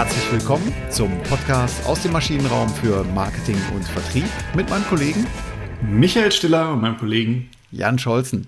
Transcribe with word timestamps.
Herzlich 0.00 0.32
willkommen 0.32 0.72
zum 0.88 1.22
Podcast 1.24 1.84
aus 1.84 2.00
dem 2.00 2.12
Maschinenraum 2.12 2.70
für 2.70 3.04
Marketing 3.04 3.58
und 3.74 3.84
Vertrieb 3.84 4.24
mit 4.54 4.70
meinem 4.70 4.86
Kollegen 4.86 5.26
Michael 5.82 6.32
Stiller 6.32 6.72
und 6.72 6.80
meinem 6.80 6.96
Kollegen 6.96 7.50
Jan 7.70 7.98
Scholzen. 7.98 8.46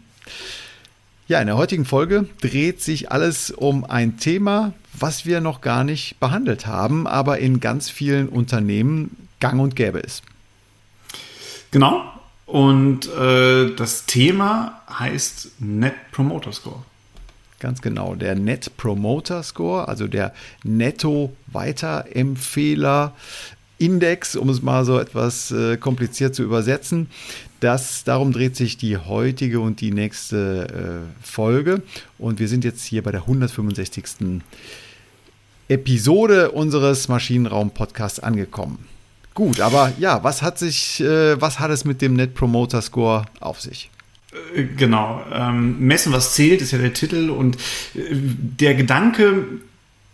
Ja, 1.28 1.40
in 1.40 1.48
der 1.48 1.58
heutigen 1.58 1.84
Folge 1.84 2.26
dreht 2.40 2.80
sich 2.80 3.12
alles 3.12 3.50
um 3.50 3.84
ein 3.84 4.16
Thema, 4.16 4.72
was 4.94 5.26
wir 5.26 5.42
noch 5.42 5.60
gar 5.60 5.84
nicht 5.84 6.18
behandelt 6.20 6.66
haben, 6.66 7.06
aber 7.06 7.38
in 7.38 7.60
ganz 7.60 7.90
vielen 7.90 8.30
Unternehmen 8.30 9.28
gang 9.38 9.60
und 9.60 9.76
gäbe 9.76 9.98
ist. 9.98 10.22
Genau. 11.70 12.02
Und 12.46 13.12
äh, 13.12 13.74
das 13.76 14.06
Thema 14.06 14.80
heißt 14.88 15.60
Net 15.60 15.96
Promoter 16.12 16.52
Score. 16.52 16.82
Ganz 17.62 17.80
genau, 17.80 18.16
der 18.16 18.34
Net 18.34 18.76
Promoter 18.76 19.44
Score, 19.44 19.86
also 19.86 20.08
der 20.08 20.34
Netto 20.64 21.32
Weiterempfehler 21.46 23.12
Index, 23.78 24.34
um 24.34 24.48
es 24.48 24.62
mal 24.62 24.84
so 24.84 24.98
etwas 24.98 25.52
äh, 25.52 25.76
kompliziert 25.76 26.34
zu 26.34 26.42
übersetzen. 26.42 27.06
Das, 27.60 28.02
darum 28.02 28.32
dreht 28.32 28.56
sich 28.56 28.78
die 28.78 28.96
heutige 28.96 29.60
und 29.60 29.80
die 29.80 29.92
nächste 29.92 31.04
äh, 31.06 31.24
Folge. 31.24 31.82
Und 32.18 32.40
wir 32.40 32.48
sind 32.48 32.64
jetzt 32.64 32.82
hier 32.82 33.04
bei 33.04 33.12
der 33.12 33.20
165. 33.20 34.42
Episode 35.68 36.50
unseres 36.50 37.06
Maschinenraum-Podcasts 37.06 38.18
angekommen. 38.18 38.88
Gut, 39.34 39.60
aber 39.60 39.92
ja, 40.00 40.24
was 40.24 40.42
hat 40.42 40.58
sich, 40.58 41.00
äh, 41.00 41.40
was 41.40 41.60
hat 41.60 41.70
es 41.70 41.84
mit 41.84 42.02
dem 42.02 42.14
Net 42.14 42.34
Promoter 42.34 42.82
Score 42.82 43.26
auf 43.38 43.60
sich? 43.60 43.88
Äh, 44.54 44.64
genau, 44.76 45.22
ähm, 45.32 45.78
messen, 45.80 46.12
was 46.12 46.34
zählt, 46.34 46.62
ist 46.62 46.72
ja 46.72 46.78
der 46.78 46.94
Titel 46.94 47.30
und 47.30 47.56
äh, 47.94 48.00
der 48.12 48.74
Gedanke, 48.74 49.44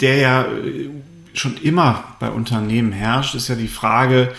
der 0.00 0.16
ja 0.16 0.42
äh, 0.42 0.90
schon 1.34 1.56
immer 1.58 2.04
bei 2.20 2.30
Unternehmen 2.30 2.92
herrscht, 2.92 3.34
ist 3.34 3.48
ja 3.48 3.54
die 3.54 3.68
Frage, 3.68 4.32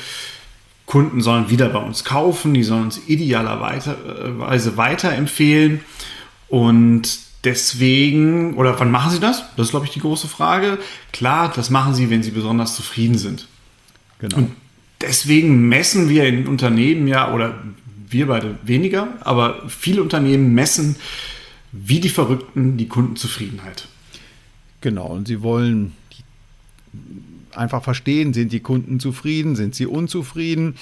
Kunden 0.86 1.22
sollen 1.22 1.50
wieder 1.50 1.70
bei 1.70 1.80
uns 1.80 2.04
kaufen, 2.04 2.54
die 2.56 2.64
sollen 2.64 2.86
uns 2.86 3.00
idealerweise 3.08 4.76
weiterempfehlen 4.76 5.82
und 6.48 7.20
deswegen, 7.44 8.56
oder 8.56 8.80
wann 8.80 8.90
machen 8.90 9.12
sie 9.12 9.20
das? 9.20 9.44
Das 9.56 9.68
ist, 9.68 9.72
glaube 9.72 9.86
ich, 9.86 9.92
die 9.92 10.00
große 10.00 10.28
Frage. 10.28 10.80
Klar, 11.14 11.52
das 11.56 11.70
machen 11.70 11.94
sie, 11.94 12.10
wenn 12.10 12.24
sie 12.24 12.32
besonders 12.32 12.76
zufrieden 12.76 13.20
sind. 13.20 13.48
Genau. 14.18 14.38
Und 14.38 14.52
deswegen 15.00 15.70
messen 15.70 16.10
wir 16.10 16.26
in 16.26 16.48
Unternehmen 16.48 17.08
ja, 17.08 17.32
oder 17.32 17.54
wir 18.10 18.28
beide 18.28 18.58
weniger, 18.64 19.18
aber 19.22 19.68
viele 19.70 20.02
Unternehmen 20.02 20.54
messen 20.54 20.96
wie 21.72 22.00
die 22.00 22.10
Verrückten 22.10 22.78
die 22.78 22.88
Kundenzufriedenheit. 22.88 23.88
Genau, 24.82 25.08
und 25.08 25.28
sie 25.28 25.42
wollen 25.42 25.94
einfach 27.56 27.84
verstehen, 27.84 28.34
sind 28.34 28.52
die 28.52 28.60
Kunden 28.60 29.00
zufrieden, 29.00 29.56
sind 29.56 29.76
sie 29.76 29.86
unzufrieden. 29.86 30.76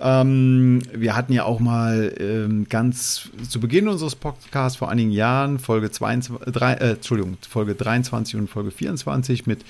Ähm, 0.00 0.82
wir 0.92 1.16
hatten 1.16 1.32
ja 1.32 1.44
auch 1.44 1.60
mal 1.60 2.14
ähm, 2.18 2.66
ganz 2.68 3.30
zu 3.48 3.60
Beginn 3.60 3.88
unseres 3.88 4.16
Podcasts 4.16 4.78
vor 4.78 4.90
einigen 4.90 5.10
Jahren 5.10 5.58
Folge, 5.58 5.90
22, 5.90 6.52
3, 6.52 6.72
äh, 6.72 6.90
Entschuldigung, 6.92 7.36
Folge 7.48 7.74
23 7.74 8.36
und 8.36 8.48
Folge 8.48 8.70
24 8.70 9.46
mit 9.46 9.64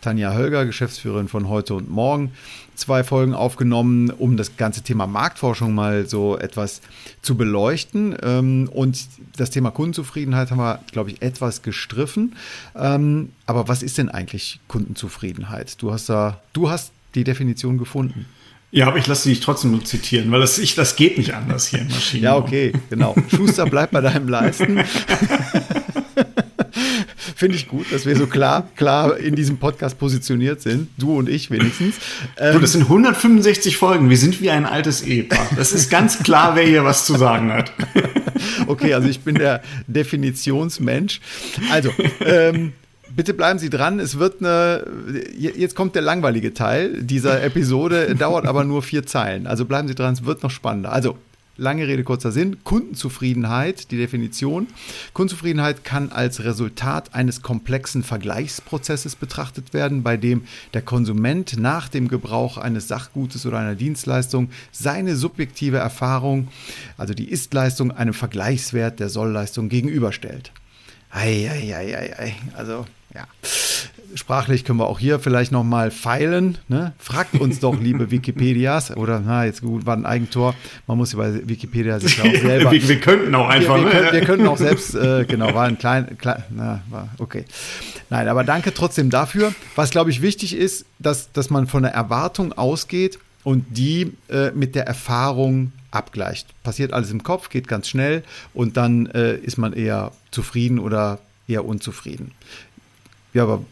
Tanja 0.00 0.34
Hölger, 0.34 0.66
Geschäftsführerin 0.66 1.28
von 1.28 1.48
Heute 1.48 1.74
und 1.74 1.90
Morgen, 1.90 2.32
zwei 2.80 3.04
Folgen 3.04 3.34
aufgenommen, 3.34 4.10
um 4.10 4.36
das 4.36 4.56
ganze 4.56 4.82
Thema 4.82 5.06
Marktforschung 5.06 5.74
mal 5.74 6.08
so 6.08 6.38
etwas 6.38 6.80
zu 7.22 7.36
beleuchten. 7.36 8.16
Ähm, 8.22 8.68
und 8.72 9.06
das 9.36 9.50
Thema 9.50 9.70
Kundenzufriedenheit 9.70 10.50
haben 10.50 10.58
wir, 10.58 10.80
glaube 10.90 11.10
ich, 11.10 11.22
etwas 11.22 11.62
gestriffen. 11.62 12.36
Ähm, 12.74 13.30
aber 13.46 13.68
was 13.68 13.82
ist 13.82 13.98
denn 13.98 14.08
eigentlich 14.08 14.60
Kundenzufriedenheit? 14.68 15.80
Du 15.80 15.92
hast 15.92 16.08
da, 16.08 16.40
du 16.52 16.70
hast 16.70 16.92
die 17.14 17.24
Definition 17.24 17.78
gefunden. 17.78 18.26
Ja, 18.72 18.86
aber 18.86 18.98
ich 18.98 19.06
lasse 19.06 19.28
dich 19.28 19.40
trotzdem 19.40 19.72
nur 19.72 19.84
zitieren, 19.84 20.30
weil 20.30 20.40
das, 20.40 20.58
ich, 20.58 20.76
das 20.76 20.94
geht 20.94 21.18
nicht 21.18 21.34
anders 21.34 21.66
hier 21.66 21.80
in 21.80 21.88
Maschinen. 21.88 22.22
ja, 22.22 22.36
okay, 22.36 22.72
genau. 22.88 23.16
Schuster, 23.28 23.66
bleib 23.66 23.90
bei 23.90 24.00
deinem 24.00 24.28
Leisten. 24.28 24.84
Finde 27.36 27.56
ich 27.56 27.68
gut, 27.68 27.92
dass 27.92 28.06
wir 28.06 28.16
so 28.16 28.26
klar, 28.26 28.68
klar 28.76 29.16
in 29.16 29.34
diesem 29.34 29.58
Podcast 29.58 29.98
positioniert 29.98 30.60
sind. 30.60 30.88
Du 30.98 31.16
und 31.16 31.28
ich 31.28 31.50
wenigstens. 31.50 31.96
Ähm, 32.36 32.54
du, 32.54 32.58
das 32.60 32.72
sind 32.72 32.82
165 32.82 33.76
Folgen. 33.76 34.10
Wir 34.10 34.16
sind 34.16 34.40
wie 34.40 34.50
ein 34.50 34.66
altes 34.66 35.02
Ehepaar. 35.02 35.46
Das 35.56 35.72
ist 35.72 35.90
ganz 35.90 36.22
klar, 36.22 36.56
wer 36.56 36.64
hier 36.64 36.84
was 36.84 37.06
zu 37.06 37.16
sagen 37.16 37.52
hat. 37.52 37.72
okay, 38.66 38.94
also 38.94 39.08
ich 39.08 39.20
bin 39.20 39.34
der 39.34 39.62
Definitionsmensch. 39.86 41.20
Also, 41.70 41.90
ähm, 42.24 42.72
bitte 43.14 43.34
bleiben 43.34 43.58
Sie 43.58 43.70
dran. 43.70 44.00
Es 44.00 44.18
wird 44.18 44.40
eine. 44.40 44.84
Jetzt 45.36 45.74
kommt 45.74 45.94
der 45.94 46.02
langweilige 46.02 46.54
Teil 46.54 47.02
dieser 47.02 47.42
Episode, 47.42 48.14
dauert 48.14 48.46
aber 48.46 48.64
nur 48.64 48.82
vier 48.82 49.06
Zeilen. 49.06 49.46
Also 49.46 49.64
bleiben 49.64 49.88
Sie 49.88 49.94
dran, 49.94 50.14
es 50.14 50.24
wird 50.24 50.42
noch 50.42 50.50
spannender. 50.50 50.92
Also 50.92 51.16
Lange 51.60 51.86
Rede, 51.86 52.04
kurzer 52.04 52.32
Sinn. 52.32 52.64
Kundenzufriedenheit, 52.64 53.90
die 53.90 53.98
Definition. 53.98 54.66
Kundenzufriedenheit 55.12 55.84
kann 55.84 56.10
als 56.10 56.42
Resultat 56.42 57.14
eines 57.14 57.42
komplexen 57.42 58.02
Vergleichsprozesses 58.02 59.14
betrachtet 59.14 59.74
werden, 59.74 60.02
bei 60.02 60.16
dem 60.16 60.46
der 60.72 60.80
Konsument 60.80 61.58
nach 61.58 61.90
dem 61.90 62.08
Gebrauch 62.08 62.56
eines 62.56 62.88
Sachgutes 62.88 63.44
oder 63.44 63.58
einer 63.58 63.74
Dienstleistung 63.74 64.48
seine 64.72 65.16
subjektive 65.16 65.76
Erfahrung, 65.76 66.48
also 66.96 67.12
die 67.12 67.28
Ist-Leistung, 67.28 67.90
einem 67.90 68.14
Vergleichswert 68.14 68.98
der 68.98 69.10
Soll-Leistung 69.10 69.68
gegenüberstellt. 69.68 70.52
Eieieiei. 71.10 72.36
Also, 72.56 72.86
ja 73.14 73.26
sprachlich 74.14 74.64
können 74.64 74.78
wir 74.78 74.86
auch 74.86 74.98
hier 74.98 75.18
vielleicht 75.18 75.52
nochmal 75.52 75.90
feilen. 75.90 76.58
Ne? 76.68 76.92
Fragt 76.98 77.34
uns 77.34 77.60
doch, 77.60 77.78
liebe 77.80 78.10
Wikipedias, 78.10 78.96
oder 78.96 79.20
na, 79.20 79.44
jetzt 79.44 79.62
gut, 79.62 79.86
war 79.86 79.96
ein 79.96 80.06
Eigentor. 80.06 80.54
Man 80.86 80.96
muss 80.96 81.14
bei 81.14 81.46
Wikipedia 81.48 82.00
sich 82.00 82.20
auch 82.20 82.24
selber. 82.42 82.70
wir, 82.70 82.88
wir, 82.88 83.00
könnten 83.00 83.34
auch 83.34 83.48
einfach. 83.48 83.76
Wir, 83.76 83.84
wir, 83.84 83.90
können, 83.90 84.12
wir 84.12 84.20
könnten 84.22 84.46
auch 84.46 84.56
selbst, 84.56 84.94
äh, 84.94 85.24
genau, 85.26 85.54
war 85.54 85.66
ein 85.66 85.78
klein, 85.78 86.18
klein 86.18 86.42
na, 86.50 86.82
war, 86.90 87.08
okay. 87.18 87.44
Nein, 88.08 88.28
aber 88.28 88.44
danke 88.44 88.74
trotzdem 88.74 89.10
dafür. 89.10 89.54
Was, 89.76 89.90
glaube 89.90 90.10
ich, 90.10 90.22
wichtig 90.22 90.56
ist, 90.56 90.84
dass, 90.98 91.32
dass 91.32 91.50
man 91.50 91.66
von 91.66 91.82
der 91.82 91.92
Erwartung 91.92 92.52
ausgeht 92.52 93.18
und 93.44 93.64
die 93.70 94.12
äh, 94.28 94.50
mit 94.52 94.74
der 94.74 94.86
Erfahrung 94.86 95.72
abgleicht. 95.90 96.48
Passiert 96.62 96.92
alles 96.92 97.10
im 97.10 97.22
Kopf, 97.22 97.48
geht 97.48 97.68
ganz 97.68 97.88
schnell 97.88 98.22
und 98.54 98.76
dann 98.76 99.06
äh, 99.06 99.36
ist 99.36 99.58
man 99.58 99.72
eher 99.72 100.12
zufrieden 100.30 100.78
oder 100.78 101.18
eher 101.48 101.64
unzufrieden. 101.64 102.32
Ja, 103.32 103.44
aber 103.44 103.62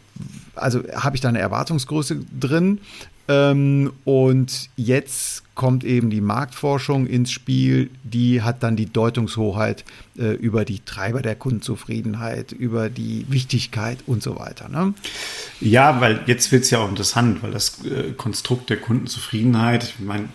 also 0.55 0.83
habe 0.93 1.15
ich 1.15 1.21
da 1.21 1.29
eine 1.29 1.39
Erwartungsgröße 1.39 2.21
drin. 2.39 2.79
Ähm, 3.29 3.93
und 4.05 4.69
jetzt 4.75 5.43
kommt 5.53 5.83
eben 5.83 6.09
die 6.09 6.19
Marktforschung 6.19 7.05
ins 7.05 7.31
Spiel, 7.31 7.91
die 8.03 8.41
hat 8.41 8.63
dann 8.63 8.75
die 8.75 8.87
Deutungshoheit 8.87 9.85
äh, 10.17 10.31
über 10.31 10.65
die 10.65 10.79
Treiber 10.79 11.21
der 11.21 11.35
Kundenzufriedenheit, 11.35 12.51
über 12.51 12.89
die 12.89 13.27
Wichtigkeit 13.29 13.99
und 14.07 14.23
so 14.23 14.39
weiter. 14.39 14.67
Ne? 14.67 14.95
Ja, 15.61 16.01
weil 16.01 16.21
jetzt 16.25 16.51
wird 16.51 16.63
es 16.63 16.71
ja 16.71 16.79
auch 16.79 16.89
interessant, 16.89 17.43
weil 17.43 17.51
das 17.51 17.85
äh, 17.85 18.13
Konstrukt 18.13 18.71
der 18.71 18.77
Kundenzufriedenheit, 18.77 19.83
ich 19.99 19.99
meine, 19.99 20.29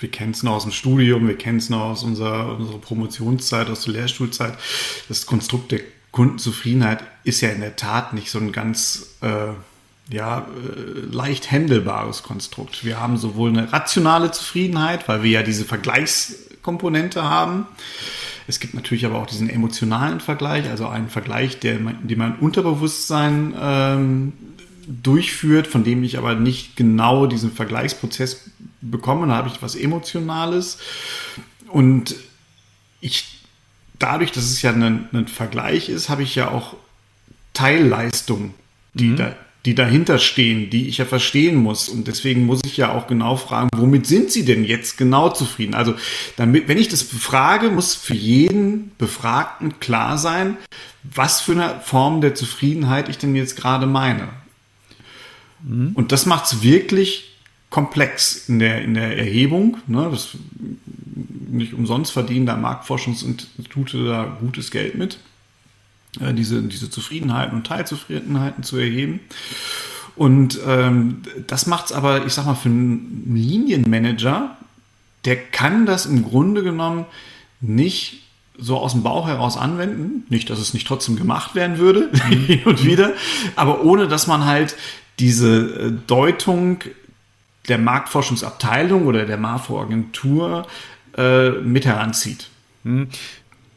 wir 0.00 0.10
kennen 0.10 0.32
es 0.32 0.42
noch 0.42 0.54
aus 0.54 0.62
dem 0.64 0.72
Studium, 0.72 1.28
wir 1.28 1.38
kennen 1.38 1.58
es 1.58 1.70
noch 1.70 1.82
aus 1.82 2.02
unserer, 2.02 2.58
unserer 2.58 2.78
Promotionszeit, 2.78 3.70
aus 3.70 3.84
der 3.84 3.94
Lehrstuhlzeit, 3.94 4.54
das 5.08 5.26
Konstrukt 5.26 5.70
der 5.70 5.80
Kundenzufriedenheit 6.18 7.04
ist 7.22 7.42
ja 7.42 7.50
in 7.50 7.60
der 7.60 7.76
Tat 7.76 8.12
nicht 8.12 8.32
so 8.32 8.40
ein 8.40 8.50
ganz 8.50 9.10
äh, 9.20 9.52
ja, 10.12 10.38
äh, 10.40 11.14
leicht 11.14 11.48
händelbares 11.48 12.24
Konstrukt. 12.24 12.84
Wir 12.84 12.98
haben 12.98 13.16
sowohl 13.18 13.50
eine 13.50 13.72
rationale 13.72 14.32
Zufriedenheit, 14.32 15.06
weil 15.06 15.22
wir 15.22 15.30
ja 15.30 15.42
diese 15.44 15.64
Vergleichskomponente 15.64 17.22
haben. 17.22 17.68
Es 18.48 18.58
gibt 18.58 18.74
natürlich 18.74 19.06
aber 19.06 19.14
auch 19.14 19.26
diesen 19.26 19.48
emotionalen 19.48 20.18
Vergleich, 20.18 20.68
also 20.68 20.88
einen 20.88 21.08
Vergleich, 21.08 21.60
der, 21.60 21.76
den 21.78 22.18
mein 22.18 22.34
Unterbewusstsein 22.40 23.54
ähm, 23.56 24.32
durchführt, 24.88 25.68
von 25.68 25.84
dem 25.84 26.02
ich 26.02 26.18
aber 26.18 26.34
nicht 26.34 26.74
genau 26.74 27.28
diesen 27.28 27.52
Vergleichsprozess 27.52 28.50
bekomme. 28.80 29.28
Da 29.28 29.36
habe 29.36 29.50
ich 29.50 29.62
was 29.62 29.76
Emotionales. 29.76 30.78
Und 31.68 32.16
ich 33.00 33.37
dadurch, 33.98 34.32
dass 34.32 34.44
es 34.44 34.62
ja 34.62 34.72
ein, 34.72 35.08
ein 35.12 35.28
Vergleich 35.28 35.88
ist, 35.88 36.08
habe 36.08 36.22
ich 36.22 36.34
ja 36.34 36.50
auch 36.50 36.76
Teilleistungen, 37.52 38.54
die, 38.94 39.08
mhm. 39.08 39.16
da, 39.16 39.36
die 39.64 39.74
dahinter 39.74 40.18
stehen, 40.18 40.70
die 40.70 40.88
ich 40.88 40.98
ja 40.98 41.04
verstehen 41.04 41.56
muss. 41.56 41.88
Und 41.88 42.06
deswegen 42.06 42.46
muss 42.46 42.60
ich 42.64 42.76
ja 42.76 42.92
auch 42.92 43.06
genau 43.06 43.36
fragen, 43.36 43.68
womit 43.74 44.06
sind 44.06 44.30
Sie 44.30 44.44
denn 44.44 44.64
jetzt 44.64 44.96
genau 44.96 45.30
zufrieden? 45.30 45.74
Also, 45.74 45.94
damit, 46.36 46.68
wenn 46.68 46.78
ich 46.78 46.88
das 46.88 47.04
befrage, 47.04 47.70
muss 47.70 47.94
für 47.94 48.14
jeden 48.14 48.92
Befragten 48.98 49.80
klar 49.80 50.18
sein, 50.18 50.56
was 51.02 51.40
für 51.40 51.52
eine 51.52 51.80
Form 51.84 52.20
der 52.20 52.34
Zufriedenheit 52.34 53.08
ich 53.08 53.18
denn 53.18 53.34
jetzt 53.34 53.56
gerade 53.56 53.86
meine. 53.86 54.28
Mhm. 55.62 55.92
Und 55.94 56.12
das 56.12 56.26
macht 56.26 56.46
es 56.46 56.62
wirklich 56.62 57.37
komplex 57.70 58.48
in 58.48 58.58
der, 58.58 58.82
in 58.82 58.94
der 58.94 59.16
Erhebung. 59.18 59.78
Ne? 59.86 60.08
Das 60.10 60.30
nicht 61.48 61.74
umsonst 61.74 62.12
verdienen 62.12 62.46
da 62.46 62.56
Marktforschungsinstitute 62.56 64.04
da 64.04 64.36
gutes 64.40 64.70
Geld 64.70 64.96
mit, 64.96 65.18
äh, 66.20 66.32
diese, 66.34 66.62
diese 66.62 66.90
Zufriedenheiten 66.90 67.56
und 67.56 67.66
Teilzufriedenheiten 67.66 68.62
zu 68.62 68.76
erheben. 68.76 69.20
Und 70.16 70.58
ähm, 70.66 71.22
das 71.46 71.66
macht 71.66 71.86
es 71.86 71.92
aber, 71.92 72.26
ich 72.26 72.32
sag 72.32 72.46
mal, 72.46 72.54
für 72.54 72.68
einen 72.68 73.32
Linienmanager, 73.34 74.56
der 75.24 75.36
kann 75.36 75.86
das 75.86 76.06
im 76.06 76.24
Grunde 76.24 76.62
genommen 76.62 77.06
nicht 77.60 78.24
so 78.58 78.76
aus 78.78 78.92
dem 78.92 79.04
Bauch 79.04 79.28
heraus 79.28 79.56
anwenden. 79.56 80.24
Nicht, 80.28 80.50
dass 80.50 80.58
es 80.58 80.74
nicht 80.74 80.86
trotzdem 80.86 81.16
gemacht 81.16 81.54
werden 81.54 81.78
würde, 81.78 82.10
mhm. 82.12 82.32
hin 82.46 82.64
und 82.64 82.84
wieder, 82.84 83.12
aber 83.54 83.84
ohne 83.84 84.08
dass 84.08 84.26
man 84.26 84.44
halt 84.44 84.76
diese 85.20 85.88
äh, 85.88 85.92
Deutung 86.06 86.80
der 87.68 87.78
Marktforschungsabteilung 87.78 89.06
oder 89.06 89.26
der 89.26 89.36
MAFO-Agentur 89.36 90.66
äh, 91.16 91.50
mit 91.50 91.86
heranzieht. 91.86 92.48
Mhm. 92.84 93.08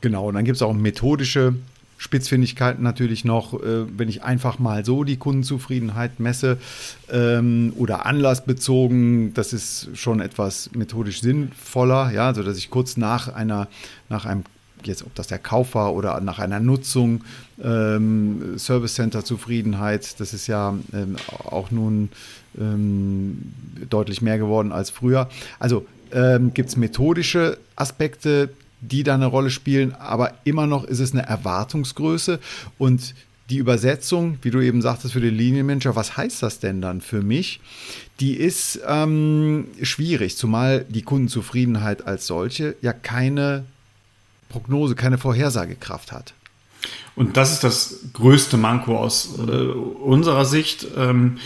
Genau, 0.01 0.29
und 0.29 0.35
dann 0.35 0.45
gibt 0.45 0.55
es 0.55 0.61
auch 0.61 0.73
methodische 0.73 1.55
Spitzfindigkeiten 1.97 2.81
natürlich 2.81 3.25
noch, 3.25 3.53
äh, 3.53 3.85
wenn 3.95 4.09
ich 4.09 4.23
einfach 4.23 4.57
mal 4.57 4.83
so 4.83 5.03
die 5.03 5.17
Kundenzufriedenheit 5.17 6.19
messe 6.19 6.57
ähm, 7.11 7.73
oder 7.77 8.07
anlassbezogen, 8.07 9.35
das 9.35 9.53
ist 9.53 9.89
schon 9.93 10.19
etwas 10.19 10.71
methodisch 10.73 11.21
sinnvoller, 11.21 12.11
ja, 12.11 12.33
so 12.33 12.41
dass 12.41 12.57
ich 12.57 12.71
kurz 12.71 12.97
nach 12.97 13.31
einer, 13.31 13.67
nach 14.09 14.25
einem 14.25 14.43
jetzt 14.83 15.03
ob 15.03 15.13
das 15.13 15.27
der 15.27 15.37
Kauf 15.37 15.75
war 15.75 15.93
oder 15.93 16.19
nach 16.21 16.39
einer 16.39 16.59
Nutzung, 16.59 17.23
ähm, 17.63 18.57
Service 18.57 18.95
Center 18.95 19.23
Zufriedenheit, 19.23 20.19
das 20.19 20.33
ist 20.33 20.47
ja 20.47 20.75
ähm, 20.93 21.15
auch 21.27 21.71
nun 21.71 22.09
ähm, 22.59 23.53
deutlich 23.89 24.21
mehr 24.21 24.37
geworden 24.37 24.71
als 24.71 24.89
früher. 24.89 25.29
Also 25.59 25.85
ähm, 26.11 26.53
gibt 26.53 26.69
es 26.69 26.77
methodische 26.77 27.57
Aspekte, 27.75 28.49
die 28.81 29.03
da 29.03 29.13
eine 29.13 29.27
Rolle 29.27 29.51
spielen, 29.51 29.93
aber 29.93 30.33
immer 30.43 30.67
noch 30.67 30.83
ist 30.83 30.99
es 30.99 31.13
eine 31.13 31.23
Erwartungsgröße 31.23 32.39
und 32.77 33.13
die 33.49 33.57
Übersetzung, 33.57 34.37
wie 34.41 34.49
du 34.49 34.61
eben 34.61 34.81
sagtest, 34.81 35.13
für 35.13 35.19
den 35.19 35.35
Linienmanager, 35.35 35.95
was 35.95 36.15
heißt 36.15 36.41
das 36.41 36.59
denn 36.59 36.81
dann 36.81 37.01
für 37.01 37.21
mich? 37.21 37.59
Die 38.21 38.35
ist 38.35 38.79
ähm, 38.87 39.67
schwierig, 39.81 40.37
zumal 40.37 40.85
die 40.87 41.01
Kundenzufriedenheit 41.01 42.07
als 42.07 42.27
solche 42.27 42.75
ja 42.81 42.93
keine 42.93 43.65
Prognose, 44.47 44.95
keine 44.95 45.17
Vorhersagekraft 45.17 46.13
hat. 46.13 46.33
Und 47.15 47.37
das 47.37 47.51
ist 47.51 47.63
das 47.63 47.99
größte 48.13 48.57
Manko 48.57 48.97
aus 48.97 49.37
äh, 49.37 49.51
unserer 49.51 50.45
Sicht, 50.45 50.87
ähm, 50.97 51.37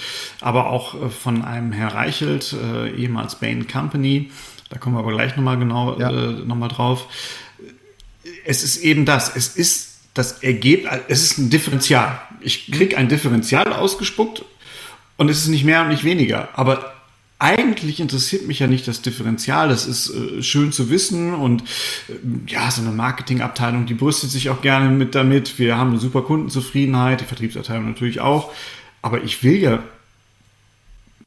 aber 0.41 0.69
auch 0.69 0.93
äh, 0.93 1.09
von 1.09 1.43
einem 1.43 1.71
Herr 1.71 1.93
Reichelt, 1.93 2.53
äh, 2.53 2.91
ehemals 2.91 3.35
Bain 3.35 3.67
Company, 3.67 4.31
da 4.69 4.77
kommen 4.77 4.95
wir 4.95 4.99
aber 4.99 5.11
gleich 5.11 5.35
nochmal 5.35 5.57
genau 5.57 5.99
ja. 5.99 6.09
äh, 6.09 6.31
noch 6.45 6.67
drauf. 6.67 7.07
Es 8.45 8.63
ist 8.63 8.77
eben 8.77 9.05
das, 9.05 9.35
es 9.35 9.55
ist 9.55 9.99
das 10.13 10.43
Ergebnis, 10.43 10.91
es 11.07 11.23
ist 11.23 11.37
ein 11.37 11.49
Differential. 11.49 12.19
Ich 12.41 12.71
kriege 12.71 12.97
ein 12.97 13.09
Differential 13.09 13.73
ausgespuckt 13.73 14.45
und 15.17 15.29
es 15.29 15.39
ist 15.39 15.47
nicht 15.47 15.65
mehr 15.65 15.81
und 15.81 15.89
nicht 15.89 16.03
weniger. 16.03 16.49
Aber 16.53 16.94
eigentlich 17.37 17.99
interessiert 17.99 18.47
mich 18.47 18.59
ja 18.59 18.67
nicht 18.67 18.87
das 18.87 19.01
Differential. 19.01 19.67
Das 19.67 19.85
ist 19.85 20.09
äh, 20.09 20.41
schön 20.41 20.71
zu 20.71 20.89
wissen 20.89 21.33
und 21.33 21.63
äh, 22.07 22.13
ja, 22.47 22.71
so 22.71 22.81
eine 22.81 22.91
Marketingabteilung, 22.91 23.85
die 23.85 23.93
brüstet 23.93 24.31
sich 24.31 24.49
auch 24.49 24.61
gerne 24.61 24.89
mit 24.89 25.15
damit. 25.15 25.59
Wir 25.59 25.77
haben 25.77 25.91
eine 25.91 25.99
super 25.99 26.21
Kundenzufriedenheit, 26.21 27.21
die 27.21 27.25
Vertriebsabteilung 27.25 27.87
natürlich 27.87 28.21
auch. 28.21 28.51
Aber 29.01 29.23
ich 29.23 29.43
will 29.43 29.57
ja 29.57 29.83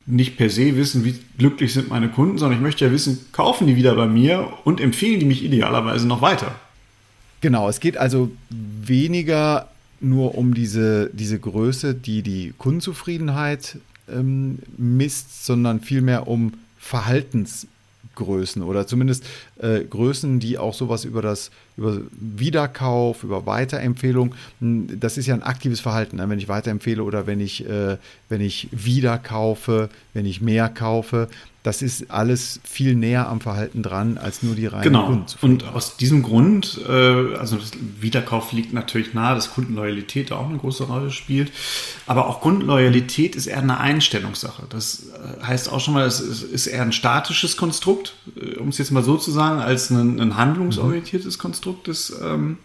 nicht 0.06 0.38
per 0.38 0.48
se 0.48 0.74
wissen, 0.76 1.04
wie 1.04 1.18
glücklich 1.36 1.74
sind 1.74 1.90
meine 1.90 2.08
Kunden, 2.08 2.38
sondern 2.38 2.58
ich 2.58 2.62
möchte 2.62 2.86
ja 2.86 2.90
wissen, 2.90 3.26
kaufen 3.32 3.66
die 3.66 3.76
wieder 3.76 3.94
bei 3.94 4.06
mir 4.06 4.52
und 4.64 4.80
empfehlen 4.80 5.20
die 5.20 5.26
mich 5.26 5.44
idealerweise 5.44 6.08
noch 6.08 6.22
weiter. 6.22 6.54
Genau, 7.42 7.68
es 7.68 7.78
geht 7.78 7.98
also 7.98 8.30
weniger 8.50 9.68
nur 10.00 10.36
um 10.36 10.54
diese, 10.54 11.10
diese 11.12 11.38
Größe, 11.38 11.94
die 11.94 12.22
die 12.22 12.54
Kundenzufriedenheit 12.56 13.78
ähm, 14.12 14.58
misst, 14.76 15.44
sondern 15.44 15.80
vielmehr 15.80 16.28
um 16.28 16.54
Verhaltensgrößen 16.78 18.62
oder 18.62 18.86
zumindest 18.86 19.24
äh, 19.60 19.80
Größen, 19.80 20.40
die 20.40 20.58
auch 20.58 20.74
sowas 20.74 21.04
über 21.04 21.22
das 21.22 21.50
über 21.78 21.98
Wiederkauf, 22.10 23.22
über 23.22 23.46
Weiterempfehlung, 23.46 24.34
hm, 24.60 24.98
das 25.00 25.16
ist 25.16 25.26
ja 25.26 25.34
ein 25.34 25.44
aktives 25.44 25.80
Verhalten, 25.80 26.16
ne? 26.16 26.28
wenn 26.28 26.38
ich 26.38 26.48
weiterempfehle 26.48 27.02
oder 27.02 27.26
wenn 27.26 27.40
ich, 27.40 27.66
äh, 27.68 27.96
wenn 28.28 28.40
ich 28.40 28.68
wieder 28.72 29.16
kaufe, 29.16 29.88
wenn 30.12 30.26
ich 30.26 30.40
mehr 30.40 30.68
kaufe, 30.68 31.28
das 31.64 31.82
ist 31.82 32.10
alles 32.10 32.60
viel 32.64 32.94
näher 32.94 33.28
am 33.28 33.40
Verhalten 33.40 33.82
dran 33.82 34.16
als 34.16 34.42
nur 34.42 34.54
die 34.54 34.66
reine 34.66 34.84
Genau. 34.84 35.24
Und 35.42 35.64
aus 35.64 35.96
diesem 35.96 36.22
Grund, 36.22 36.80
äh, 36.88 37.34
also 37.36 37.56
das 37.56 37.72
Wiederkauf 38.00 38.52
liegt 38.52 38.72
natürlich 38.72 39.12
nahe, 39.12 39.34
dass 39.34 39.52
Kundenloyalität 39.52 40.32
auch 40.32 40.48
eine 40.48 40.56
große 40.56 40.84
Rolle 40.84 41.10
spielt. 41.10 41.52
Aber 42.06 42.28
auch 42.28 42.40
Kundenloyalität 42.40 43.36
ist 43.36 43.48
eher 43.48 43.58
eine 43.58 43.78
Einstellungssache. 43.80 44.62
Das 44.70 45.08
äh, 45.08 45.44
heißt 45.44 45.70
auch 45.70 45.80
schon 45.80 45.94
mal, 45.94 46.06
es 46.06 46.20
ist 46.20 46.68
eher 46.68 46.82
ein 46.82 46.92
statisches 46.92 47.56
Konstrukt, 47.56 48.14
äh, 48.40 48.56
um 48.56 48.68
es 48.68 48.78
jetzt 48.78 48.92
mal 48.92 49.02
so 49.02 49.16
zu 49.16 49.30
sagen, 49.30 49.47
als 49.56 49.90
ein, 49.90 50.20
ein 50.20 50.36
handlungsorientiertes 50.36 51.38
mhm. 51.38 51.40
Konstrukt 51.40 51.86
des, 51.86 52.18
ähm, 52.22 52.58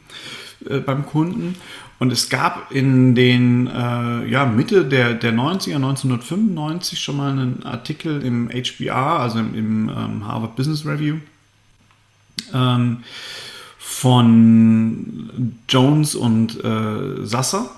äh, 0.69 0.79
beim 0.79 1.05
Kunden. 1.05 1.55
Und 1.99 2.11
es 2.11 2.29
gab 2.29 2.71
in 2.71 3.15
den 3.15 3.67
äh, 3.67 4.27
ja, 4.27 4.45
Mitte 4.45 4.85
der, 4.85 5.13
der 5.13 5.31
90er, 5.31 5.75
1995 5.75 6.99
schon 6.99 7.17
mal 7.17 7.31
einen 7.31 7.63
Artikel 7.63 8.21
im 8.23 8.49
HBR, 8.49 9.19
also 9.19 9.39
im, 9.39 9.55
im 9.55 9.89
ähm, 9.89 10.27
Harvard 10.27 10.55
Business 10.55 10.85
Review, 10.85 11.17
ähm, 12.53 13.03
von 13.77 15.53
Jones 15.69 16.15
und 16.15 16.63
äh, 16.63 17.25
Sasser. 17.25 17.69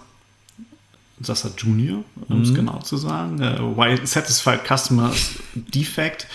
Sasser 1.21 1.51
Junior, 1.57 2.03
um 2.27 2.37
mhm. 2.37 2.43
es 2.43 2.53
genau 2.53 2.79
zu 2.79 2.97
sagen, 2.97 3.39
äh, 3.41 3.59
Why 3.59 4.05
Satisfied 4.05 4.61
Customers 4.67 5.35
Defect. 5.53 6.27